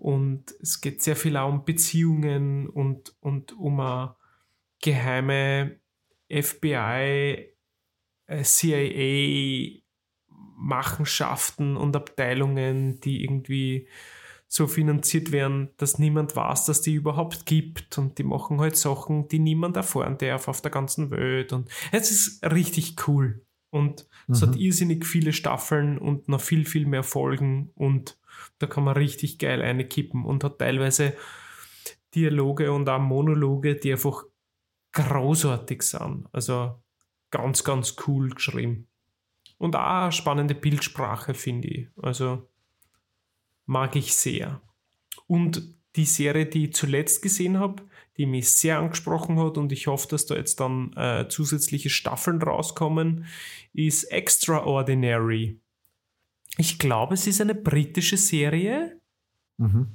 [0.00, 4.14] und es geht sehr viel auch um Beziehungen und, und um eine
[4.80, 5.78] geheime
[6.30, 7.52] FBI,
[8.26, 9.82] äh, CIA
[10.56, 13.88] Machenschaften und Abteilungen, die irgendwie
[14.48, 17.98] so finanziert werden, dass niemand weiß, dass die überhaupt gibt.
[17.98, 21.52] Und die machen halt Sachen, die niemand erfahren darf auf der ganzen Welt.
[21.52, 26.86] Und es ist richtig cool und es hat irrsinnig viele Staffeln und noch viel, viel
[26.86, 28.18] mehr Folgen und
[28.58, 31.14] da kann man richtig geil eine kippen und hat teilweise
[32.14, 34.24] Dialoge und auch Monologe, die einfach
[34.92, 36.26] großartig sind.
[36.32, 36.80] Also
[37.30, 38.88] ganz, ganz cool geschrieben.
[39.58, 41.88] Und auch eine spannende Bildsprache, finde ich.
[42.02, 42.48] Also
[43.66, 44.60] mag ich sehr.
[45.26, 47.82] Und die Serie, die ich zuletzt gesehen habe,
[48.16, 52.42] die mich sehr angesprochen hat und ich hoffe, dass da jetzt dann äh, zusätzliche Staffeln
[52.42, 53.26] rauskommen,
[53.72, 55.60] ist Extraordinary.
[56.58, 59.00] Ich glaube, es ist eine britische Serie.
[59.56, 59.88] Mhm.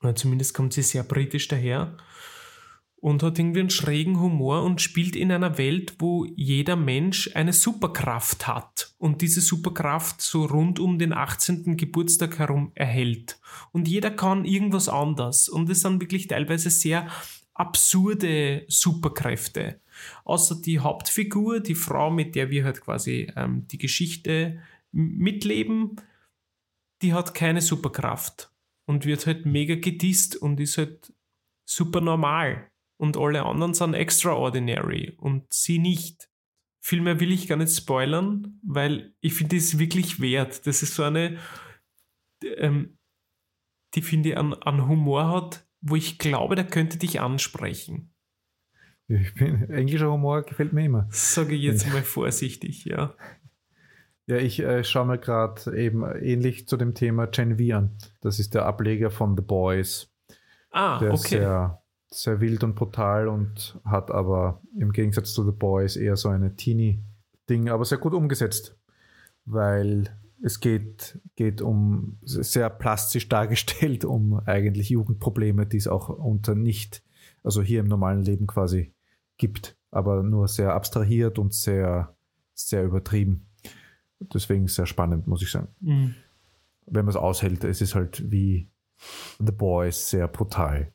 [0.00, 1.96] Oder zumindest kommt sie sehr britisch daher
[3.00, 7.52] und hat irgendwie einen schrägen Humor und spielt in einer Welt, wo jeder Mensch eine
[7.52, 11.76] Superkraft hat und diese Superkraft so rund um den 18.
[11.76, 13.40] Geburtstag herum erhält.
[13.72, 17.08] Und jeder kann irgendwas anders und es sind wirklich teilweise sehr
[17.60, 19.80] absurde Superkräfte.
[20.24, 25.96] Außer die Hauptfigur, die Frau, mit der wir halt quasi ähm, die Geschichte mitleben,
[27.02, 28.50] die hat keine Superkraft
[28.86, 31.12] und wird halt mega gedisst und ist halt
[31.68, 32.70] super normal.
[32.98, 36.30] Und alle anderen sind extraordinary und sie nicht.
[36.82, 40.66] Viel mehr will ich gar nicht spoilern, weil ich finde es wirklich wert.
[40.66, 41.38] Das ist so eine,
[42.42, 42.98] ähm,
[43.94, 48.12] die finde ich an, an Humor hat, wo ich glaube, der könnte dich ansprechen.
[49.08, 51.08] Ich bin, englischer Humor gefällt mir immer.
[51.10, 53.14] Sage ich jetzt mal vorsichtig, ja.
[54.26, 57.98] Ja, ich äh, schaue mir gerade eben ähnlich zu dem Thema Gen V an.
[58.20, 60.14] Das ist der Ableger von The Boys.
[60.70, 61.38] Ah, Der ist okay.
[61.38, 66.28] sehr, sehr wild und brutal und hat aber im Gegensatz zu The Boys eher so
[66.28, 68.78] eine Teenie-Ding, aber sehr gut umgesetzt.
[69.44, 76.54] Weil es geht, geht um sehr plastisch dargestellt, um eigentlich Jugendprobleme, die es auch unter
[76.54, 77.02] nicht,
[77.42, 78.94] also hier im normalen Leben quasi
[79.36, 82.14] gibt, aber nur sehr abstrahiert und sehr,
[82.54, 83.46] sehr übertrieben.
[84.20, 85.68] Deswegen sehr spannend, muss ich sagen.
[85.80, 86.14] Mhm.
[86.86, 88.68] Wenn man es aushält, es ist halt wie
[89.38, 90.92] The Boys sehr brutal.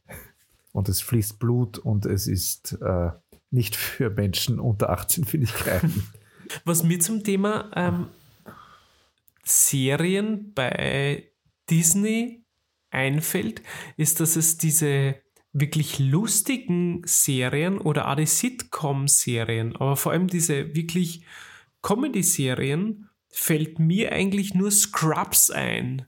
[0.71, 3.11] Und es fließt Blut und es ist äh,
[3.49, 6.03] nicht für Menschen unter 18, finde ich geeignet.
[6.65, 8.07] Was mir zum Thema ähm,
[9.45, 11.31] Serien bei
[11.69, 12.45] Disney
[12.89, 13.61] einfällt,
[13.97, 15.21] ist, dass es diese
[15.53, 21.25] wirklich lustigen Serien oder auch die Sitcom-Serien, aber vor allem diese wirklich
[21.81, 26.05] Comedy-Serien, fällt mir eigentlich nur Scrubs ein,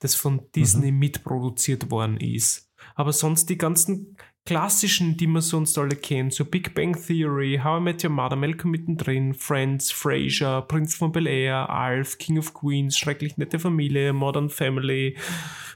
[0.00, 2.72] das von Disney mitproduziert worden ist.
[2.94, 7.80] Aber sonst die ganzen klassischen, die man sonst alle kennt, so Big Bang Theory, How
[7.80, 12.54] I Met Your Mother, Malcolm mittendrin, Friends, Frasier, Prinz von Bel Air, Alf, King of
[12.54, 15.16] Queens, Schrecklich nette Familie, Modern Family,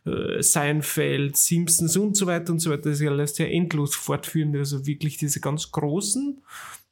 [0.07, 2.83] äh, Seinfeld, Simpsons und so weiter und so weiter.
[2.83, 4.57] Das ist ja alles sehr endlos fortführend.
[4.57, 6.42] Also wirklich diese ganz großen,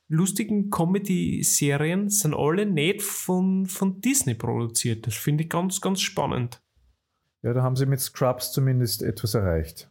[0.09, 5.07] lustigen Comedy-Serien sind alle nicht von, von Disney produziert.
[5.07, 6.63] Das finde ich ganz, ganz spannend.
[7.43, 9.91] Ja, da haben sie mit Scrubs zumindest etwas erreicht.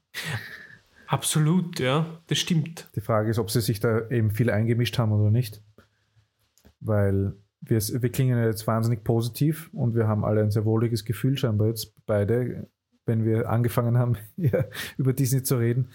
[1.12, 2.90] Absolut, ja, das stimmt.
[2.96, 5.62] Die Frage ist, ob sie sich da eben viel eingemischt haben oder nicht.
[6.80, 11.04] Weil wir, wir klingen ja jetzt wahnsinnig positiv und wir haben alle ein sehr wohliges
[11.04, 12.70] Gefühl, scheinbar jetzt beide,
[13.06, 14.16] wenn wir angefangen haben,
[14.98, 15.90] über Disney zu reden.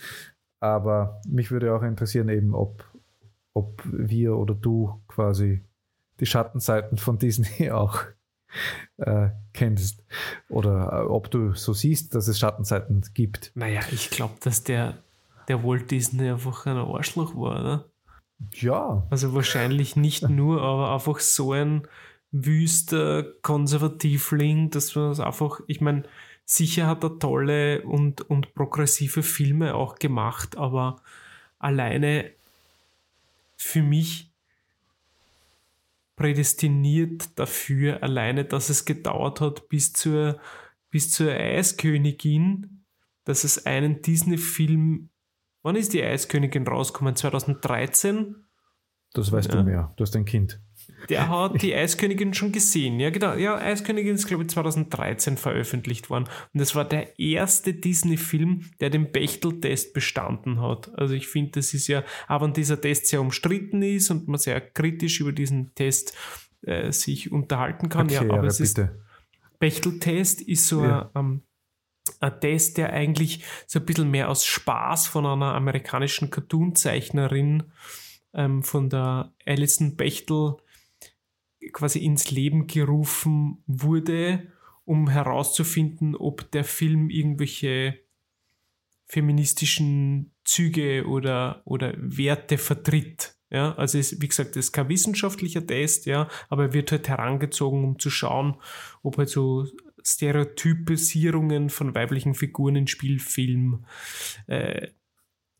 [0.61, 2.85] Aber mich würde auch interessieren, eben, ob,
[3.55, 5.63] ob wir oder du quasi
[6.21, 8.03] die Schattenseiten von Disney auch
[8.99, 10.05] äh, kennst.
[10.51, 13.53] Oder äh, ob du so siehst, dass es Schattenseiten gibt.
[13.55, 14.99] Naja, ich glaube, dass der,
[15.49, 17.91] der Walt Disney einfach ein Arschloch war, oder?
[18.55, 19.07] Ja.
[19.11, 21.87] Also wahrscheinlich nicht nur, aber einfach so ein
[22.33, 26.05] wüster Konservativling, dass man das einfach, ich meine,
[26.45, 30.97] sicher hat er tolle und, und progressive Filme auch gemacht, aber
[31.59, 32.31] alleine
[33.57, 34.31] für mich
[36.15, 40.41] prädestiniert dafür, alleine, dass es gedauert hat bis zur,
[40.91, 42.85] bis zur Eiskönigin,
[43.25, 45.11] dass es einen Disney-Film,
[45.67, 47.15] wann ist die Eiskönigin rausgekommen?
[47.17, 48.37] 2013?
[49.13, 49.57] Das weißt Ja.
[49.57, 49.93] du mehr.
[49.97, 50.61] Du hast ein Kind.
[51.09, 52.99] Der hat die Eiskönigin schon gesehen.
[53.01, 53.35] Ja, genau.
[53.35, 56.25] Ja, Eiskönigin ist, glaube ich, 2013 veröffentlicht worden.
[56.55, 60.91] Und das war der erste Disney-Film, der den Bechtel-Test bestanden hat.
[60.99, 64.39] Also ich finde, das ist ja, auch wenn dieser Test sehr umstritten ist und man
[64.39, 66.15] sehr kritisch über diesen Test
[66.63, 68.09] äh, sich unterhalten kann.
[68.09, 69.01] ja, Erkläre aber es ist bitte.
[69.59, 71.11] Bechtel-Test ist so Ja.
[71.15, 71.43] ein, ähm,
[72.21, 77.65] ein Test, der eigentlich so ein bisschen mehr aus Spaß von einer amerikanischen Cartoon-Zeichnerin
[78.35, 80.57] ähm, von der Alison Bechtel
[81.73, 84.53] quasi ins Leben gerufen wurde,
[84.85, 87.99] um herauszufinden, ob der Film irgendwelche
[89.07, 93.37] feministischen Züge oder, oder Werte vertritt.
[93.49, 97.09] Ja, also es, wie gesagt, das ist kein wissenschaftlicher Test, ja, aber er wird halt
[97.09, 98.57] herangezogen, um zu schauen,
[99.03, 99.67] ob halt so
[100.07, 103.85] Stereotypisierungen von weiblichen Figuren in Spielfilm
[104.47, 104.89] äh,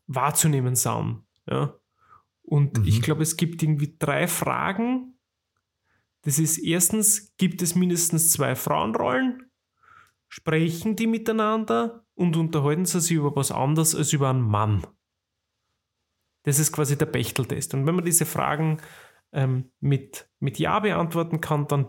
[0.07, 1.23] wahrzunehmen sind.
[1.49, 1.75] Ja.
[2.43, 5.17] Und ich glaube, es gibt irgendwie drei Fragen.
[6.21, 9.51] Das ist erstens, gibt es mindestens zwei Frauenrollen?
[10.29, 14.87] Sprechen die miteinander und unterhalten sie sich über was anderes als über einen Mann?
[16.43, 17.73] Das ist quasi der Bechteltest.
[17.73, 18.77] Und wenn man diese Fragen
[19.33, 21.87] ähm, mit, mit Ja beantworten kann, dann,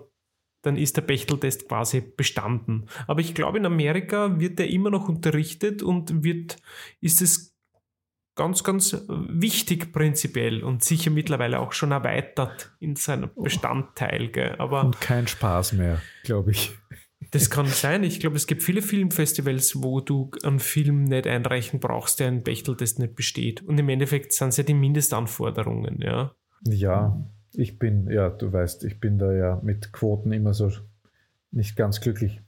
[0.62, 2.86] dann ist der Bechteltest quasi bestanden.
[3.06, 6.56] Aber ich glaube, in Amerika wird der immer noch unterrichtet und wird,
[7.00, 7.54] ist es
[8.34, 14.28] ganz, ganz wichtig prinzipiell und sicher mittlerweile auch schon erweitert in seinem Bestandteil.
[14.28, 14.54] Gell?
[14.58, 16.72] Aber Und kein Spaß mehr, glaube ich.
[17.32, 18.04] das kann sein.
[18.04, 22.42] Ich glaube, es gibt viele Filmfestivals, wo du einen Film nicht einreichen brauchst, der einen
[22.42, 23.62] Bechteltest nicht besteht.
[23.62, 26.34] Und im Endeffekt sind es ja die Mindestanforderungen, ja.
[26.64, 27.16] Ja,
[27.58, 30.70] ich bin, ja, du weißt, ich bin da ja mit Quoten immer so
[31.50, 32.40] nicht ganz glücklich,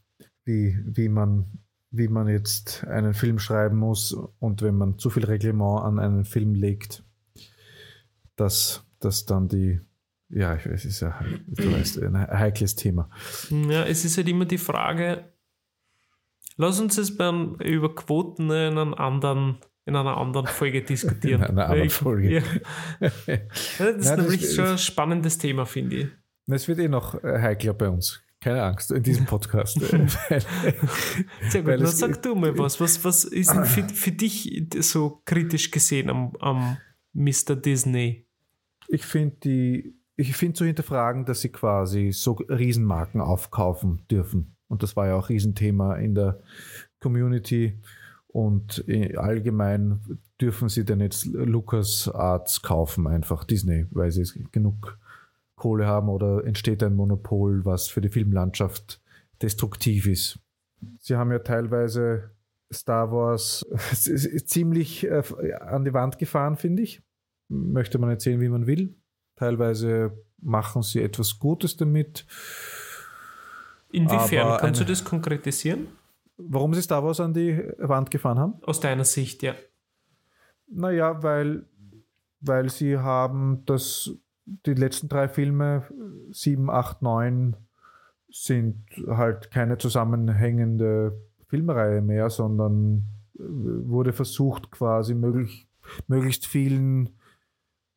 [0.44, 1.46] wie, wie, man,
[1.90, 6.24] wie man jetzt einen Film schreiben muss und wenn man zu viel Reglement an einen
[6.24, 7.02] Film legt,
[8.36, 9.80] dass, dass dann die,
[10.28, 11.18] ja, ich weiß, es ist ja,
[11.48, 13.10] du weißt, ein heikles Thema.
[13.50, 15.24] Ja, es ist halt immer die Frage,
[16.56, 19.58] lass uns es beim, über Quoten in, einem anderen,
[19.90, 21.42] in einer anderen Folge diskutieren.
[21.42, 22.30] In einer anderen Ich- Folge.
[22.38, 22.42] Ja.
[23.78, 26.06] Das ist das nämlich ist- schon ein spannendes Thema, finde ich.
[26.46, 28.22] Es wird eh noch äh, heikler bei uns.
[28.40, 29.78] Keine Angst in diesem Podcast.
[29.92, 30.08] Weil-
[31.50, 32.80] Sehr gut, dann sag du mal was.
[32.80, 36.78] Was, was ist denn für, für dich so kritisch gesehen am, am
[37.12, 37.54] Mr.
[37.56, 38.26] Disney?
[38.88, 44.56] Ich finde die, ich finde zu hinterfragen, dass sie quasi so Riesenmarken aufkaufen dürfen.
[44.68, 46.40] Und das war ja auch Riesenthema in der
[47.00, 47.78] Community.
[48.32, 54.98] Und äh, allgemein dürfen sie denn jetzt Lucas Arts kaufen, einfach Disney, weil sie genug
[55.56, 59.00] Kohle haben oder entsteht ein Monopol, was für die Filmlandschaft
[59.42, 60.38] destruktiv ist.
[60.98, 62.30] Sie haben ja teilweise
[62.72, 63.66] Star Wars
[64.46, 65.22] ziemlich äh,
[65.60, 67.02] an die Wand gefahren, finde ich
[67.50, 68.94] möchte man erzählen, wie man will.
[69.36, 72.26] Teilweise machen sie etwas Gutes damit.
[73.92, 75.88] Inwiefern Aber kannst du das konkretisieren?
[76.48, 78.54] Warum sie Star Wars an die Wand gefahren haben?
[78.62, 79.54] Aus deiner Sicht, ja.
[80.68, 81.64] Naja, weil,
[82.40, 84.10] weil sie haben das,
[84.46, 85.84] die letzten drei Filme,
[86.30, 87.56] 7, 8, 9,
[88.30, 93.04] sind halt keine zusammenhängende Filmreihe mehr, sondern
[93.36, 95.66] äh, wurde versucht, quasi möglich,
[96.06, 97.10] möglichst vielen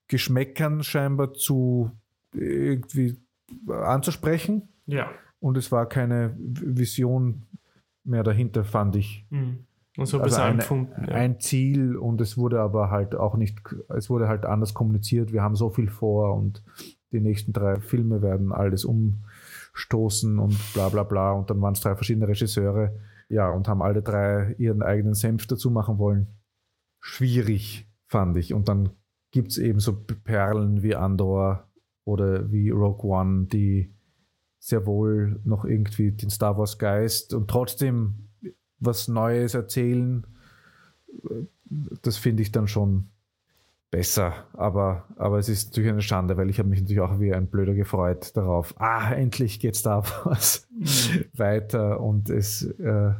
[0.08, 1.92] Geschmäckern scheinbar zu
[2.34, 3.18] irgendwie
[3.68, 4.70] anzusprechen.
[4.88, 5.10] Ja.
[5.40, 7.44] Und es war keine Vision
[8.04, 9.26] mehr dahinter, fand ich.
[9.30, 9.66] Mhm.
[9.98, 11.06] Und so also ein, empfunden.
[11.08, 11.14] Ja.
[11.14, 15.32] ein Ziel und es wurde aber halt auch nicht, es wurde halt anders kommuniziert.
[15.32, 16.64] Wir haben so viel vor und
[17.12, 21.32] die nächsten drei Filme werden alles umstoßen und bla bla bla.
[21.34, 22.96] Und dann waren es drei verschiedene Regisseure,
[23.30, 26.28] ja, und haben alle drei ihren eigenen Senf dazu machen wollen.
[27.00, 28.54] Schwierig, fand ich.
[28.54, 28.90] Und dann
[29.32, 31.68] gibt es eben so Perlen wie Andor
[32.04, 33.93] oder wie Rogue One, die
[34.64, 38.30] sehr wohl noch irgendwie den Star Wars Geist und trotzdem
[38.80, 40.26] was Neues erzählen.
[42.02, 43.10] Das finde ich dann schon
[43.92, 44.48] besser.
[44.54, 47.48] Aber, aber es ist natürlich eine Schande, weil ich habe mich natürlich auch wie ein
[47.48, 48.74] Blöder gefreut darauf.
[48.80, 50.66] Ah, endlich geht Star Wars
[51.34, 53.12] weiter und es äh,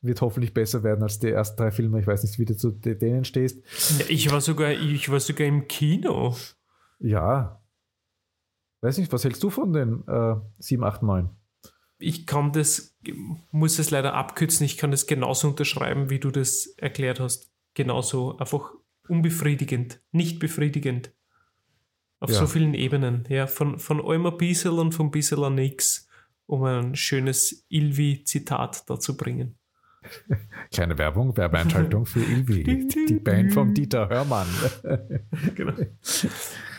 [0.00, 2.00] wird hoffentlich besser werden als die ersten drei Filme.
[2.00, 3.62] Ich weiß nicht, wie du zu denen stehst.
[3.98, 6.34] Ja, ich war sogar, ich war sogar im Kino.
[6.98, 7.61] Ja.
[8.82, 11.30] Weiß nicht, was hältst du von den äh, 7, 8, 9?
[11.98, 12.96] Ich kann das,
[13.52, 17.52] muss es leider abkürzen, ich kann das genauso unterschreiben, wie du das erklärt hast.
[17.74, 18.72] Genauso, einfach
[19.08, 21.12] unbefriedigend, nicht befriedigend.
[22.18, 22.40] Auf Ja.
[22.40, 23.24] so vielen Ebenen.
[23.28, 26.08] Ja, von, von allem ein bisschen und von bisschen an nix,
[26.46, 29.56] um ein schönes Ilvi-Zitat dazu bringen.
[30.72, 32.64] Kleine Werbung, Werbeeinschaltung für Ilvi,
[33.08, 34.48] die Band von Dieter Hörmann.
[35.54, 35.74] Genau.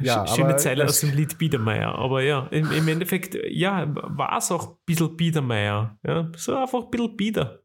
[0.00, 1.94] Ja, Schöne Zeile aus dem Lied Biedermeier.
[1.94, 5.98] Aber ja, im, im Endeffekt, ja, war es auch ein bisschen Biedermeier.
[6.06, 7.60] Ja, so einfach ein bisschen Bieder.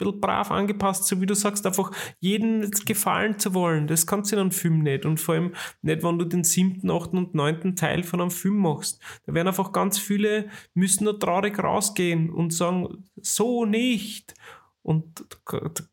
[0.00, 3.86] Ein bisschen brav angepasst, so wie du sagst, einfach jedem gefallen zu wollen.
[3.86, 5.04] Das kannst du in einem Film nicht.
[5.04, 8.58] Und vor allem nicht, wenn du den siebten, achten und neunten Teil von einem Film
[8.58, 9.02] machst.
[9.26, 14.34] Da werden einfach ganz viele, müssen nur traurig rausgehen und sagen, so nicht.
[14.82, 15.26] Und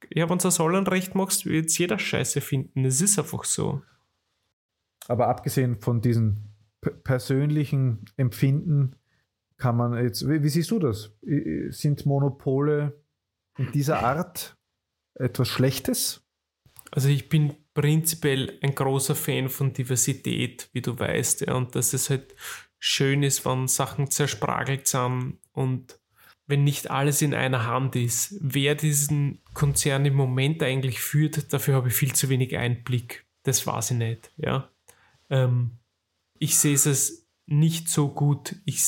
[0.10, 2.86] ja, wenn du das allen recht machst, wird es jeder Scheiße finden.
[2.86, 3.82] Es ist einfach so.
[5.08, 6.56] Aber abgesehen von diesen
[7.04, 8.96] persönlichen Empfinden
[9.58, 11.12] kann man jetzt, wie, wie siehst du das?
[11.70, 13.02] Sind Monopole
[13.58, 14.58] in dieser Art
[15.16, 16.24] etwas Schlechtes?
[16.92, 21.94] Also ich bin prinzipiell ein großer Fan von Diversität, wie du weißt, ja, und dass
[21.94, 22.36] es halt
[22.80, 26.00] schön ist, wenn Sachen zerspragelt sind und
[26.48, 28.36] wenn nicht alles in einer Hand ist.
[28.40, 33.26] Wer diesen Konzern im Moment eigentlich führt, dafür habe ich viel zu wenig Einblick.
[33.44, 34.70] Das weiß ich nicht, ja.
[35.30, 35.80] Ähm,
[36.40, 38.56] ich sehe es nicht so gut.
[38.66, 38.84] Ich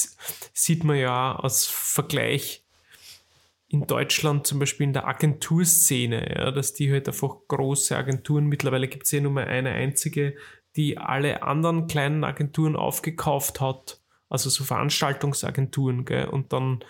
[0.54, 2.64] sieht man ja als Vergleich
[3.70, 8.88] in Deutschland zum Beispiel in der Agenturszene, ja, dass die halt einfach große Agenturen, mittlerweile
[8.88, 10.36] gibt es ja nur mal eine einzige,
[10.76, 16.84] die alle anderen kleinen Agenturen aufgekauft hat, also so Veranstaltungsagenturen, gell, und dann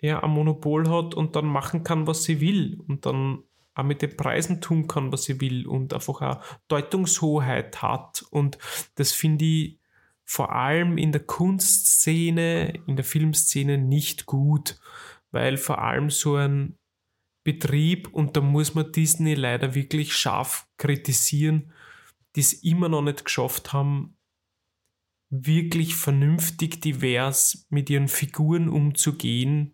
[0.00, 3.42] ja ein Monopol hat und dann machen kann, was sie will und dann
[3.74, 8.58] auch mit den Preisen tun kann, was sie will und einfach auch Deutungshoheit hat und
[8.94, 9.78] das finde ich
[10.24, 14.80] vor allem in der Kunstszene, in der Filmszene nicht gut,
[15.30, 16.78] weil vor allem so ein
[17.44, 21.72] Betrieb, und da muss man Disney leider wirklich scharf kritisieren,
[22.34, 24.16] die es immer noch nicht geschafft haben,
[25.28, 29.73] wirklich vernünftig divers mit ihren Figuren umzugehen.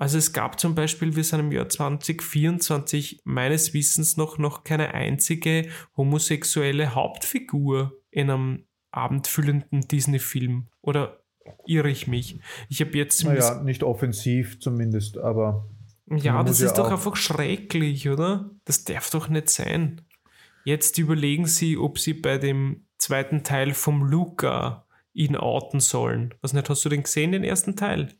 [0.00, 4.94] Also es gab zum Beispiel, wir sind im Jahr 2024 meines Wissens noch, noch keine
[4.94, 10.68] einzige homosexuelle Hauptfigur in einem abendfüllenden Disney-Film.
[10.80, 11.22] Oder
[11.66, 12.40] irre ich mich?
[12.70, 15.68] Ich habe jetzt Naja, nicht offensiv zumindest, aber
[16.08, 18.48] ja, das muss ja ist doch einfach schrecklich, oder?
[18.64, 20.00] Das darf doch nicht sein.
[20.64, 26.32] Jetzt überlegen sie, ob sie bei dem zweiten Teil vom Luca ihn outen sollen.
[26.40, 28.14] Was nicht, hast du den gesehen, den ersten Teil?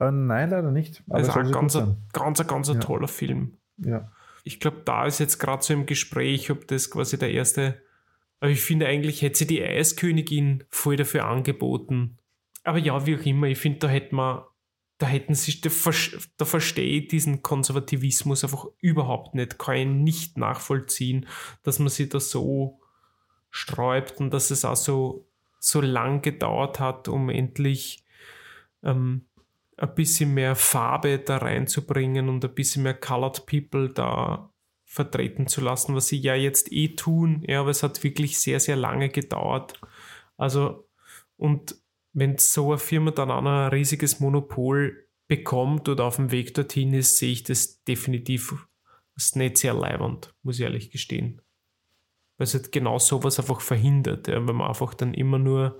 [0.00, 1.02] Äh, nein, leider nicht.
[1.08, 1.96] Aber Also ein ganz, sein.
[2.12, 2.80] ganz, ganz ein Ja.
[2.80, 3.56] toller Film.
[3.78, 4.10] Ja.
[4.44, 7.80] Ich glaube, da ist jetzt gerade so im Gespräch, ob das quasi der erste.
[8.40, 12.16] Aber ich finde eigentlich, hätte sie die Eiskönigin voll dafür angeboten.
[12.64, 14.42] Aber ja, wie auch immer, ich finde, da hätte man,
[14.98, 15.70] da hätten sie, da,
[16.38, 21.26] da verstehe ich diesen Konservativismus einfach überhaupt nicht, kann ich nicht nachvollziehen,
[21.62, 22.80] dass man sich da so
[23.50, 25.26] sträubt und dass es auch so,
[25.58, 28.04] so lang gedauert hat, um endlich
[28.82, 29.26] ähm,
[29.80, 34.52] ein bisschen mehr Farbe da reinzubringen und ein bisschen mehr Colored People da
[34.84, 37.42] vertreten zu lassen, was sie ja jetzt eh tun.
[37.46, 39.80] Ja, aber es hat wirklich sehr, sehr lange gedauert.
[40.36, 40.86] Also,
[41.36, 41.76] und
[42.12, 46.54] wenn so eine Firma dann auch noch ein riesiges Monopol bekommt oder auf dem Weg
[46.54, 48.66] dorthin ist, sehe ich das definitiv
[49.14, 51.40] als nicht sehr leibend, muss ich ehrlich gestehen.
[52.36, 55.78] Weil es halt genau sowas einfach verhindert, ja, wenn man einfach dann immer nur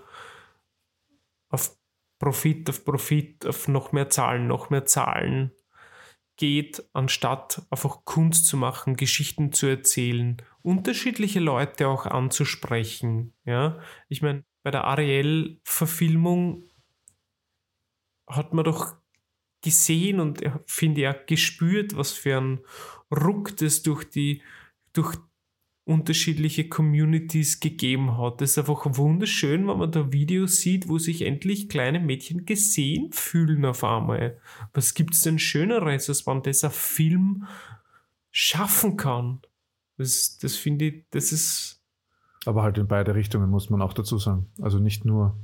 [2.21, 5.51] Profit, auf Profit, auf noch mehr Zahlen, noch mehr Zahlen
[6.37, 13.35] geht, anstatt einfach Kunst zu machen, Geschichten zu erzählen, unterschiedliche Leute auch anzusprechen.
[13.45, 16.64] Ja, ich meine, bei der Ariel-Verfilmung
[18.29, 18.97] hat man doch
[19.62, 22.61] gesehen und finde ja gespürt, was für ein
[23.11, 24.43] Ruck das durch die,
[24.93, 25.16] durch
[25.91, 28.41] unterschiedliche Communities gegeben hat.
[28.41, 33.11] Das ist einfach wunderschön, wenn man da Videos sieht, wo sich endlich kleine Mädchen gesehen
[33.11, 34.38] fühlen auf einmal.
[34.72, 37.45] Was gibt es denn Schöneres, als wenn das ein Film
[38.30, 39.41] schaffen kann?
[39.99, 41.82] Das, das finde ich, das ist.
[42.47, 44.47] Aber halt in beide Richtungen, muss man auch dazu sagen.
[44.62, 45.36] Also nicht nur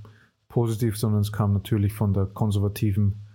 [0.48, 3.26] positiv, sondern es kam natürlich von der konservativen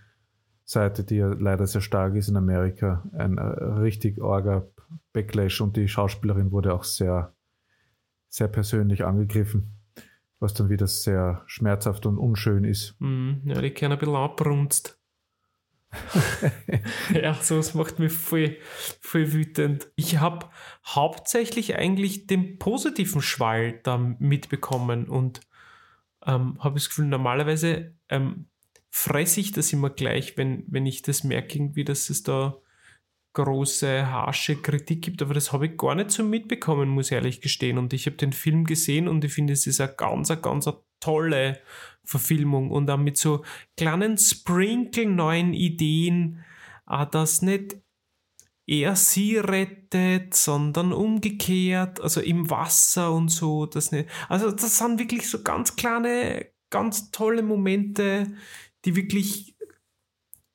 [0.63, 4.65] Seite, die ja leider sehr stark ist in Amerika, ein äh, richtig arger
[5.13, 7.35] Backlash und die Schauspielerin wurde auch sehr,
[8.29, 9.73] sehr persönlich angegriffen,
[10.39, 12.95] was dann wieder sehr schmerzhaft und unschön ist.
[12.99, 14.97] Mm, ja, die können ein bisschen abbrunst.
[17.13, 18.57] ja, sowas macht mich voll,
[19.01, 19.91] voll wütend.
[19.95, 20.49] Ich habe
[20.85, 25.41] hauptsächlich eigentlich den positiven Schwall da mitbekommen und
[26.25, 28.47] ähm, habe das Gefühl, normalerweise ähm,
[28.89, 32.60] fresse ich das immer gleich, wenn, wenn ich das merke, irgendwie, dass es da
[33.33, 37.41] große, harsche Kritik gibt, aber das habe ich gar nicht so mitbekommen, muss ich ehrlich
[37.41, 37.77] gestehen.
[37.77, 40.67] Und ich habe den Film gesehen und ich finde, es ist eine ganz, eine ganz
[40.67, 41.59] eine tolle
[42.03, 43.43] Verfilmung und auch mit so
[43.77, 46.43] kleinen Sprinkle neuen Ideen,
[47.11, 47.77] dass nicht
[48.67, 54.09] er sie rettet, sondern umgekehrt, also im Wasser und so, das nicht.
[54.29, 58.27] Also das sind wirklich so ganz kleine, ganz tolle Momente,
[58.85, 59.55] die wirklich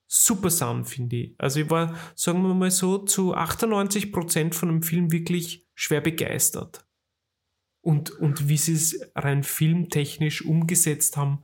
[0.07, 1.35] super sind, finde ich.
[1.39, 6.01] Also ich war, sagen wir mal so, zu 98 Prozent von dem Film wirklich schwer
[6.01, 6.87] begeistert.
[7.81, 11.43] Und, und wie sie es rein filmtechnisch umgesetzt haben,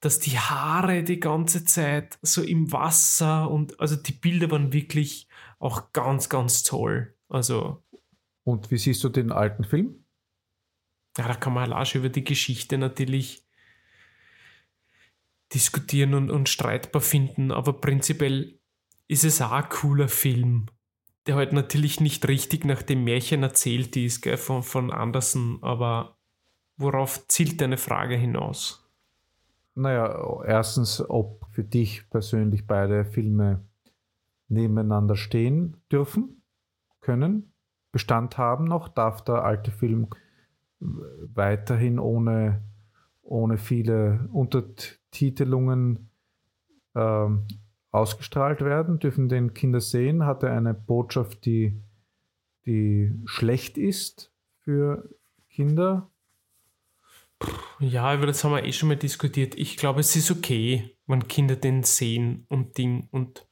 [0.00, 5.28] dass die Haare die ganze Zeit so im Wasser und also die Bilder waren wirklich
[5.58, 7.16] auch ganz, ganz toll.
[7.28, 7.82] Also.
[8.44, 10.04] Und wie siehst du den alten Film?
[11.16, 13.43] Ja, da kann man halt auch schon über die Geschichte natürlich
[15.54, 18.58] diskutieren und, und streitbar finden, aber prinzipiell
[19.08, 20.66] ist es auch ein cooler Film,
[21.26, 26.18] der halt natürlich nicht richtig nach dem Märchen erzählt ist, gell, von, von Anderson, aber
[26.76, 28.80] worauf zielt deine Frage hinaus?
[29.74, 33.64] Naja, erstens, ob für dich persönlich beide Filme
[34.48, 36.42] nebeneinander stehen dürfen,
[37.00, 37.52] können,
[37.92, 40.08] Bestand haben noch, darf der alte Film
[40.80, 42.62] weiterhin ohne,
[43.24, 46.10] ohne viele Untertitelungen
[46.94, 47.26] äh,
[47.90, 51.80] ausgestrahlt werden, dürfen den Kinder sehen, hat er eine Botschaft, die,
[52.66, 55.08] die schlecht ist für
[55.48, 56.10] Kinder.
[57.80, 59.54] Ja, über das haben wir eh schon mal diskutiert.
[59.56, 63.08] Ich glaube, es ist okay, wenn Kinder den sehen und Ding.
[63.10, 63.46] Und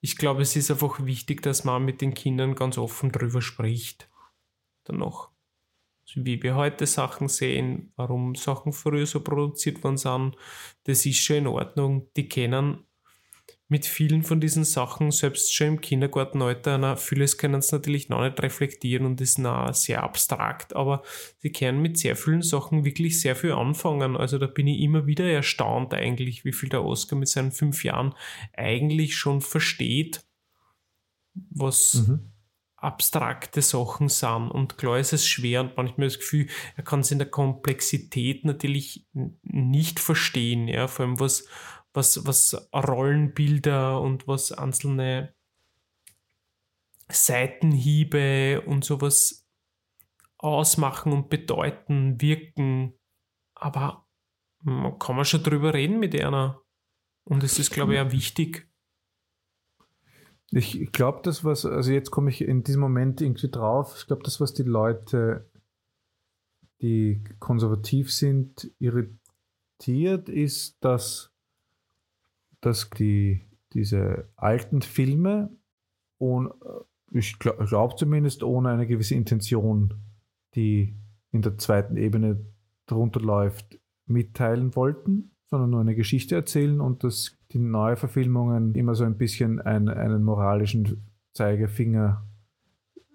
[0.00, 4.08] ich glaube, es ist einfach wichtig, dass man mit den Kindern ganz offen drüber spricht.
[4.84, 5.27] Danach
[6.14, 10.36] wie wir heute Sachen sehen, warum Sachen früher so produziert worden sind,
[10.84, 12.08] das ist schon in Ordnung.
[12.16, 12.84] Die kennen
[13.70, 18.22] mit vielen von diesen Sachen, selbst schon im Kindergartenalter, na, vieles können sie natürlich noch
[18.22, 21.02] nicht reflektieren und ist na, sehr abstrakt, aber
[21.36, 24.16] sie können mit sehr vielen Sachen wirklich sehr viel anfangen.
[24.16, 27.84] Also da bin ich immer wieder erstaunt eigentlich, wie viel der Oscar mit seinen fünf
[27.84, 28.14] Jahren
[28.56, 30.24] eigentlich schon versteht,
[31.34, 32.32] was, mhm
[32.78, 34.50] abstrakte Sachen sind.
[34.50, 38.44] Und klar ist es schwer und manchmal das Gefühl, er kann es in der Komplexität
[38.44, 39.06] natürlich
[39.42, 41.46] nicht verstehen, ja, vor allem was,
[41.92, 45.34] was, was Rollenbilder und was einzelne
[47.08, 49.46] Seitenhiebe und sowas
[50.36, 52.94] ausmachen und bedeuten, wirken.
[53.54, 54.06] Aber
[54.60, 56.62] man kann man schon drüber reden mit einer.
[57.24, 58.67] Und es ist, glaube ich, auch wichtig.
[60.50, 64.22] Ich glaube, das, was, also jetzt komme ich in diesem Moment irgendwie drauf, ich glaube,
[64.22, 65.50] das, was die Leute,
[66.80, 71.32] die konservativ sind, irritiert, ist, dass,
[72.60, 75.50] dass die, diese alten Filme,
[76.16, 76.52] und
[77.12, 79.94] ich glaube glaub zumindest ohne eine gewisse Intention,
[80.54, 80.96] die
[81.30, 82.44] in der zweiten Ebene
[82.86, 89.04] drunter läuft, mitteilen wollten, sondern nur eine Geschichte erzählen und dass die Neuverfilmungen immer so
[89.04, 92.26] ein bisschen ein, einen moralischen Zeigefinger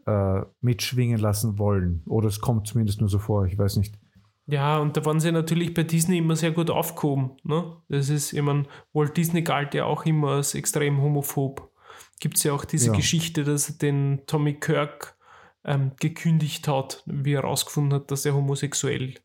[0.05, 2.01] äh, mitschwingen lassen wollen.
[2.05, 3.97] Oder es kommt zumindest nur so vor, ich weiß nicht.
[4.45, 7.37] Ja, und da waren sie natürlich bei Disney immer sehr gut aufgehoben.
[7.43, 7.77] Ne?
[7.87, 11.71] Das ist, ich meine, Walt Disney galt ja auch immer als extrem homophob.
[12.19, 12.95] Gibt es ja auch diese ja.
[12.95, 15.17] Geschichte, dass er den Tommy Kirk
[15.63, 19.15] ähm, gekündigt hat, wie er herausgefunden hat, dass er homosexuell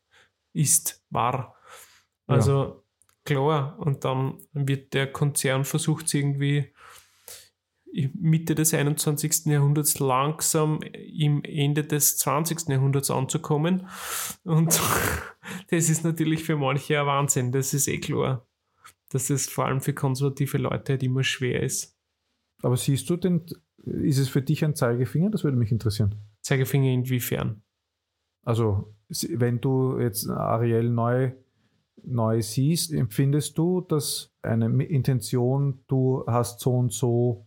[0.53, 1.55] ist, war.
[2.27, 2.83] Also
[3.29, 3.77] klar.
[3.79, 6.73] Und dann wird der Konzern versucht, irgendwie
[8.13, 9.45] Mitte des 21.
[9.45, 12.69] Jahrhunderts langsam im Ende des 20.
[12.69, 13.87] Jahrhunderts anzukommen.
[14.43, 14.79] Und
[15.69, 18.45] das ist natürlich für manche ein Wahnsinn, das ist eh klar.
[19.09, 21.97] dass es vor allem für konservative Leute halt immer schwer ist.
[22.61, 23.45] Aber siehst du denn,
[23.83, 25.29] ist es für dich ein Zeigefinger?
[25.29, 26.15] Das würde mich interessieren.
[26.41, 27.63] Zeigefinger inwiefern?
[28.43, 28.93] Also,
[29.29, 31.31] wenn du jetzt Ariel neu,
[32.03, 37.45] neu siehst, empfindest du, dass eine Intention, du hast so und so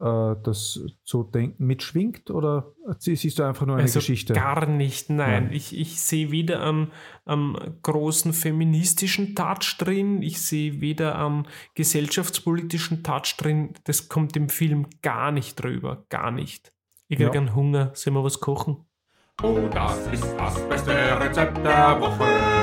[0.00, 4.32] äh, das zu denken mitschwingt oder sie- siehst du einfach nur eine also Geschichte?
[4.32, 5.46] Gar nicht, nein.
[5.46, 5.52] Ja.
[5.52, 6.90] Ich, ich sehe weder am,
[7.24, 13.74] am großen feministischen Touch drin, ich sehe weder am gesellschaftspolitischen Touch drin.
[13.84, 16.72] Das kommt im Film gar nicht drüber, gar nicht.
[17.08, 17.30] Ich Ja.
[17.30, 18.78] einen Hunger, sollen wir was kochen?
[19.42, 22.61] Oh, das ist das beste Rezept der Woche.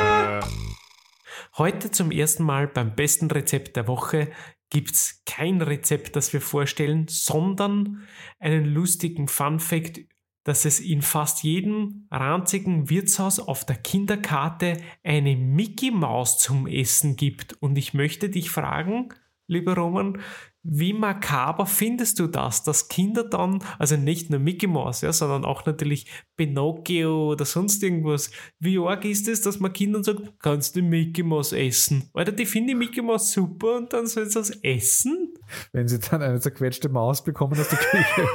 [1.59, 4.31] Heute zum ersten Mal beim besten Rezept der Woche
[4.69, 8.07] gibt es kein Rezept, das wir vorstellen, sondern
[8.39, 9.99] einen lustigen Fun-Fact,
[10.45, 17.17] dass es in fast jedem ranzigen Wirtshaus auf der Kinderkarte eine Mickey Maus zum Essen
[17.17, 17.61] gibt.
[17.61, 19.09] Und ich möchte dich fragen,
[19.47, 20.21] lieber Roman,
[20.63, 25.45] wie makaber findest du das, dass Kinder dann, also nicht nur Mickey Mouse, ja, sondern
[25.45, 26.05] auch natürlich
[26.35, 28.29] Pinocchio oder sonst irgendwas,
[28.59, 32.09] wie arg ist es, dass man Kindern sagt, kannst du Mickey Mouse essen?
[32.13, 35.33] Alter, die finden Mickey Mouse super und dann sollen sie das essen?
[35.71, 38.27] Wenn sie dann eine zerquetschte Maus bekommen aus der Küche,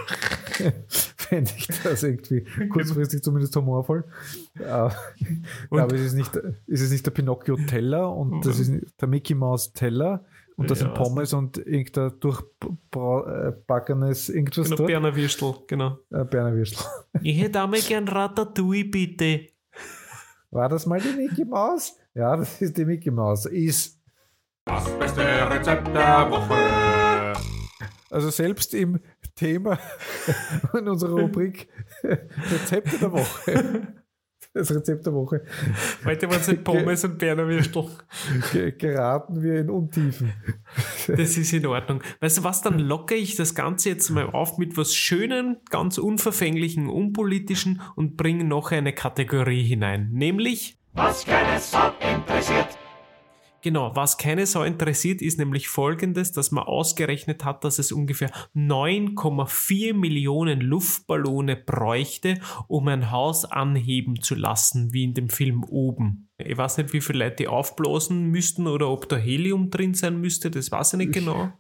[1.17, 4.05] fände ich das irgendwie kurzfristig zumindest humorvoll.
[4.67, 4.95] Aber,
[5.69, 6.35] Und- aber es ist nicht,
[6.67, 10.25] es ist nicht der Pinocchio Teller und das ist nicht der Mickey Mouse Teller
[10.57, 10.87] und das Ja.
[10.87, 14.87] sind Pommes und irgendein durchbackenes irgendwas Genau, dort.
[14.89, 15.99] Berner Würstel, genau.
[16.11, 16.85] Äh, Berner Würstel.
[17.23, 19.47] Ich hätte auch mal gern Ratatouille, bitte.
[20.51, 21.97] War das mal die Mickey Maus?
[22.15, 23.47] Ja, das ist die Mickey Maus.
[23.47, 24.01] Ist
[24.65, 27.33] Das beste Rezept der Woche.
[28.11, 29.01] also selbst im
[29.35, 29.79] Thema
[30.79, 31.69] in unserer Rubrik
[32.05, 33.95] Rezepte der Woche.
[34.55, 35.43] Das Rezept der Woche.
[36.05, 37.87] Heute waren es halt Pommes und Berner Würstel.
[38.53, 40.33] ge- geraten wir in Untiefen.
[41.09, 42.01] Das ist in Ordnung.
[42.21, 45.99] Weißt du was, dann lockere ich das Ganze jetzt mal auf mit was Schönen, ganz
[45.99, 50.11] Unverfänglichen, Unpolitischen und bringe noch eine Kategorie hinein.
[50.13, 52.79] Nämlich, Was keine Sau interessiert.
[53.65, 58.31] Genau, was keine Sau interessiert, ist nämlich folgendes, dass man ausgerechnet hat, dass es ungefähr
[58.55, 62.39] 9,4 Millionen Luftballone bräuchte,
[62.69, 66.29] um ein Haus anheben zu lassen, wie in dem Film oben.
[66.39, 70.21] Ich weiß nicht, wie viele Leute die aufblasen müssten oder ob da Helium drin sein
[70.21, 71.53] müsste, das weiß ich nicht genau.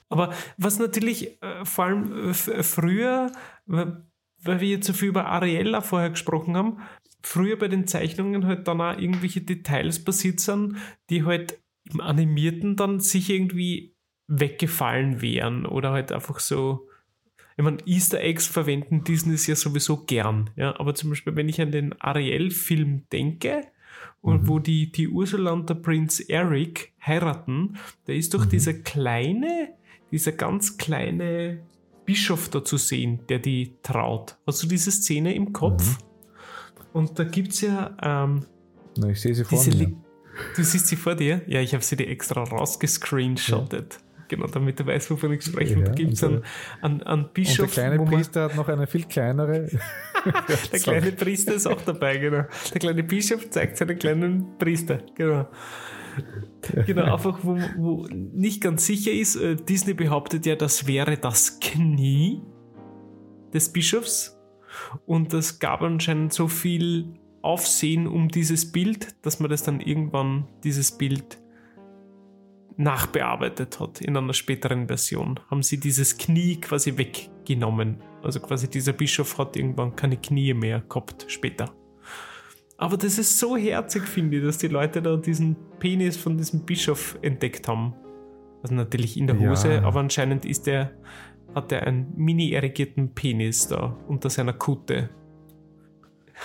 [0.09, 3.31] Aber was natürlich äh, vor allem äh, äh, früher,
[3.65, 6.79] weil wir jetzt so viel über Ariella vorher gesprochen haben,
[7.23, 10.03] früher bei den Zeichnungen halt dann auch irgendwelche Details
[10.39, 10.75] sind,
[11.09, 11.61] die halt
[11.91, 13.95] im Animierten dann sich irgendwie
[14.32, 16.88] weggefallen wären oder halt einfach so.
[17.57, 21.59] Ich meine, Easter Eggs verwenden Disney ja sowieso gern, ja, aber zum Beispiel, wenn ich
[21.61, 23.61] an den Ariel-Film denke,
[24.21, 29.69] und wo die, die Ursula und der Prinz Eric heiraten, da ist doch dieser kleine,
[30.11, 31.61] dieser ganz kleine
[32.05, 34.38] Bischof da zu sehen, der die traut.
[34.45, 35.97] Hast du diese Szene im Kopf?
[36.93, 38.45] Und da gibt es ja ähm,
[38.97, 39.93] Na, ich sehe sie vor mir.
[40.55, 41.41] Du siehst sie vor dir?
[41.47, 43.99] Ja, ich habe sie dir extra rausgescreenshottet.
[44.32, 45.75] Genau, damit du weißt, wovon ich spreche.
[45.75, 46.43] Und Ja, da gibt es und einen,
[46.82, 49.67] einen, einen Und der Bischof, kleine Priester hat noch eine viel kleinere.
[50.71, 52.45] der kleine Priester ist auch dabei, genau.
[52.71, 55.49] Der kleine Bischof zeigt seinen kleinen Priester, genau.
[56.86, 61.59] Genau, einfach wo, wo nicht ganz sicher ist, äh, Disney behauptet ja, das wäre das
[61.59, 62.41] Knie.
[63.53, 64.39] des Bischofs.
[65.05, 70.47] Und es gab anscheinend so viel Aufsehen um dieses Bild, dass man das dann irgendwann,
[70.63, 71.40] dieses Bild,
[72.78, 75.39] nachbearbeitet hat in einer späteren Version.
[75.49, 77.97] Haben sie dieses Knie quasi weggenommen.
[78.24, 81.72] Also quasi dieser Bischof hat irgendwann keine Knie mehr gehabt später.
[82.78, 86.65] Aber das ist so herzig, finde ich, dass die Leute da diesen Penis von diesem
[86.65, 87.93] Bischof entdeckt haben.
[88.63, 89.84] Also natürlich in der Hose, Ja.
[89.84, 90.91] aber anscheinend ist der,
[91.53, 95.09] hat er einen mini erigierten Penis da unter seiner Kutte.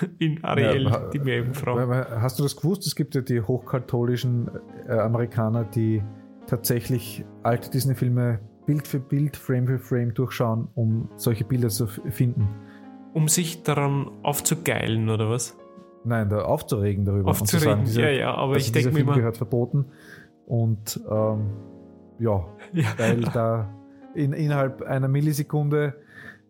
[0.19, 1.79] In Ariel, Ja, die Meerjungfrau.
[2.21, 2.87] Hast du das gewusst?
[2.87, 4.51] Es gibt ja die hochkatholischen
[4.89, 6.03] äh, Amerikaner, die
[6.47, 12.49] tatsächlich alte Disney-Filme Bild für Bild, Frame für Frame durchschauen, um solche Bilder zu finden.
[13.15, 15.57] Um sich daran aufzugeilen, oder was?
[16.05, 17.31] Nein, da aufzuregen darüber.
[17.31, 19.87] Aufzuregen, sagen, dieser, ja, ja, aber ich denke mir Film immer, gehört verboten.
[20.47, 21.47] Und ähm,
[22.19, 22.87] ja, Ja.
[22.99, 23.73] weil da
[24.15, 25.95] in, innerhalb einer Millisekunde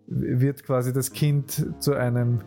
[0.06, 2.40] wird quasi das Kind zu einem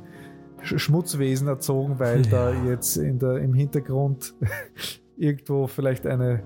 [0.61, 4.33] Schmutzwesen erzogen, weil da jetzt der, im Hintergrund
[5.17, 6.43] irgendwo vielleicht eine,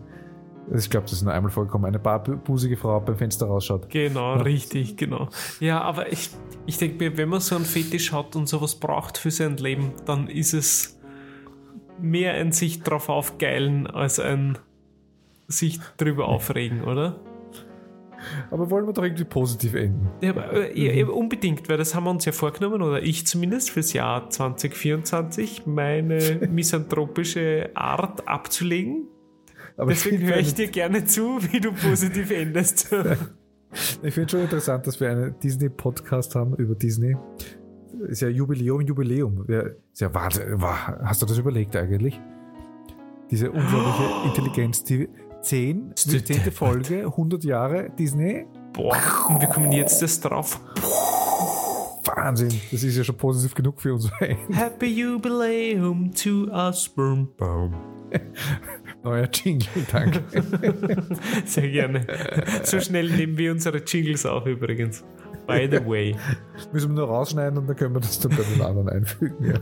[0.74, 3.90] ich glaube, das ist nur einmal vorgekommen, eine barbusige Frau beim Fenster rausschaut.
[3.90, 4.42] Genau, Ja.
[4.42, 5.30] richtig, genau.
[5.60, 6.30] Ja, aber ich,
[6.66, 9.92] ich denke mir, wenn man so einen Fetisch hat und sowas braucht für sein Leben,
[10.06, 11.00] dann ist es
[12.02, 14.58] mehr ein sich drauf aufgeilen als ein
[15.48, 17.20] sich drüber aufregen, oder?
[18.52, 20.10] Aber wollen wir doch irgendwie positiv enden.
[20.22, 23.26] Ja, aber, äh, ja, ja, unbedingt, weil das haben wir uns ja vorgenommen, oder ich
[23.28, 29.08] zumindest fürs Jahr 2024, meine misanthropische Art abzulegen.
[29.78, 32.94] Aber Deswegen höre ich dir gerne zu, wie du positiv endest.
[34.04, 37.16] Ich finde schon interessant, dass wir einen Disney-Podcast haben über Disney.
[38.08, 39.48] Ist ja Jubiläum, Jubiläum.
[39.48, 40.62] Ist ja Wahnsinn.
[40.62, 42.22] Wah, Hast du das überlegt eigentlich?
[43.32, 45.10] Diese unglaubliche Intelligenz, die
[45.44, 46.52] 10, die du 10.
[46.52, 48.46] Folge, 100 Jahre Disney.
[48.74, 48.98] Boah,
[49.30, 50.60] und wie kommen jetzt das drauf?
[52.06, 52.62] Wahnsinn.
[52.72, 54.10] Das ist ja schon positiv genug für uns.
[54.52, 57.74] Happy Jubiläum to us, Boom, boom.
[59.04, 60.24] Neuer Jingle, danke.
[61.46, 62.06] Sehr gerne.
[62.64, 65.04] So schnell nehmen wir unsere Jingles auf übrigens.
[65.48, 66.16] By the way.
[66.72, 69.46] Müssen wir nur rausschneiden und dann können wir das dann bei den anderen einfügen.
[69.46, 69.60] Ja,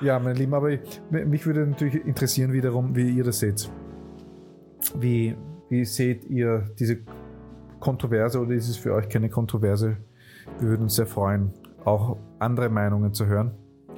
[0.00, 3.70] ja meine Lieben, aber ich, mich würde natürlich interessieren wiederum, wie ihr das seht.
[4.96, 5.36] Wie,
[5.68, 6.98] wie seht ihr diese
[7.80, 9.96] Kontroverse oder ist es für euch keine Kontroverse?
[10.58, 11.52] Wir würden uns sehr freuen,
[11.84, 13.52] auch andere Meinungen zu hören.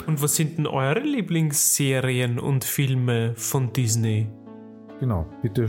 [0.07, 4.29] Und was sind denn eure Lieblingsserien und Filme von Disney?
[4.99, 5.69] Genau, bitte,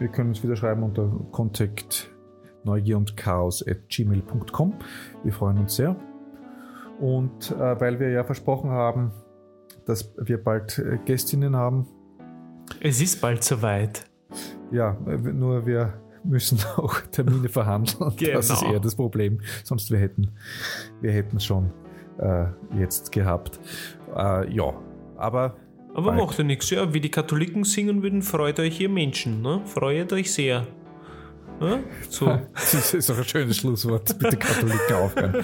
[0.00, 2.10] ihr könnt uns wieder schreiben unter kontakt
[2.64, 4.74] neugier und chaos at gmail.com.
[5.24, 5.96] Wir freuen uns sehr.
[7.00, 9.10] Und äh, weil wir ja versprochen haben,
[9.86, 11.86] dass wir bald äh, Gästinnen haben,
[12.80, 14.04] Es ist bald soweit.
[14.70, 17.98] Ja, äh, nur wir müssen auch Termine verhandeln.
[18.32, 18.72] Das ist Genau.
[18.72, 19.40] eher das Problem.
[19.64, 20.30] Sonst wir hätten
[21.00, 21.72] wir hätten schon
[22.18, 22.46] äh,
[22.78, 23.58] jetzt gehabt.
[24.16, 24.72] Äh, ja,
[25.16, 25.56] aber
[25.94, 26.20] Aber Bald.
[26.20, 26.70] macht ja nichts.
[26.70, 29.42] Ja, wie die Katholiken singen würden, freut euch ihr Menschen.
[29.42, 29.60] Ne?
[29.66, 30.66] Freut euch sehr.
[31.60, 31.78] Ja?
[32.08, 32.26] So.
[32.54, 34.18] Das ist auch ein schönes Schlusswort.
[34.18, 35.42] Bitte Katholiken aufhören.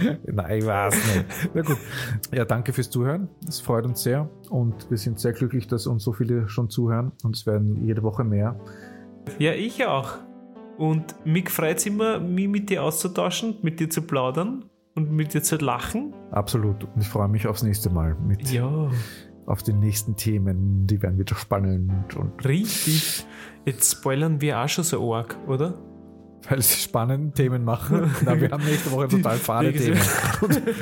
[0.26, 1.50] Nein, ich weiß nicht.
[1.54, 1.78] Na gut.
[2.32, 3.28] Ja, danke fürs Zuhören.
[3.46, 7.12] Es freut uns sehr und wir sind sehr glücklich, dass uns so viele schon zuhören
[7.22, 8.58] und es werden jede Woche mehr.
[9.38, 10.14] Ja, ich auch.
[10.78, 15.34] Und mich freut es immer, mich mit dir auszutauschen, mit dir zu plaudern und mit
[15.34, 16.14] dir zu lachen.
[16.30, 16.84] Absolut.
[16.84, 18.88] Und ich freue mich aufs nächste Mal mit Ja,
[19.46, 20.86] auf die nächsten Themen.
[20.86, 23.26] Die werden wieder spannend und richtig.
[23.66, 25.74] Jetzt spoilern wir auch schon so arg, oder?
[26.48, 28.10] Weil sie spannende Themen machen.
[28.24, 30.00] Na, wir haben nächste Woche total fade die- Themen.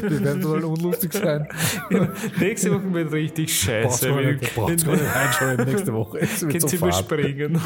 [0.03, 1.49] Wir werden total unlustig sein.
[2.41, 4.09] Nächste Woche wird richtig scheiße.
[4.09, 6.19] gar Wir nicht, reinschauen nächste Woche.
[6.21, 7.61] Es wird Könnt so überspringen.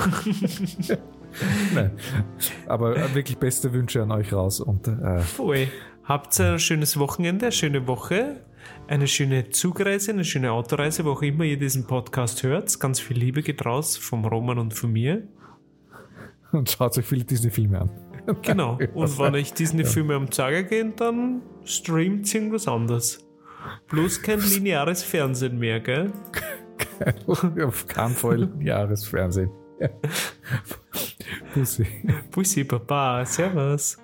[1.75, 1.91] Nein.
[2.67, 5.69] Aber äh, wirklich beste Wünsche an euch raus und äh, Voll.
[6.05, 8.41] Habt ein schönes Wochenende, eine schöne Woche,
[8.89, 12.79] eine schöne Zugreise, eine schöne Autoreise, wo auch immer ihr diesen Podcast hört.
[12.81, 15.23] Ganz viel Liebe geht raus vom Roman und von mir.
[16.53, 17.91] Und schaut euch viele Disney-Filme an.
[18.43, 18.79] Genau.
[18.95, 23.27] Und wenn euch Disney-Filme am Zager gehen, dann streamt irgendwas anderes.
[23.89, 26.13] Bloß kein lineares Fernsehen mehr, gell?
[27.27, 29.51] Auf keinen Fall Jahresfernsehen.
[29.81, 29.89] Ja.
[31.55, 31.87] Pussy.
[32.31, 33.99] Bussi, Baba, Servus.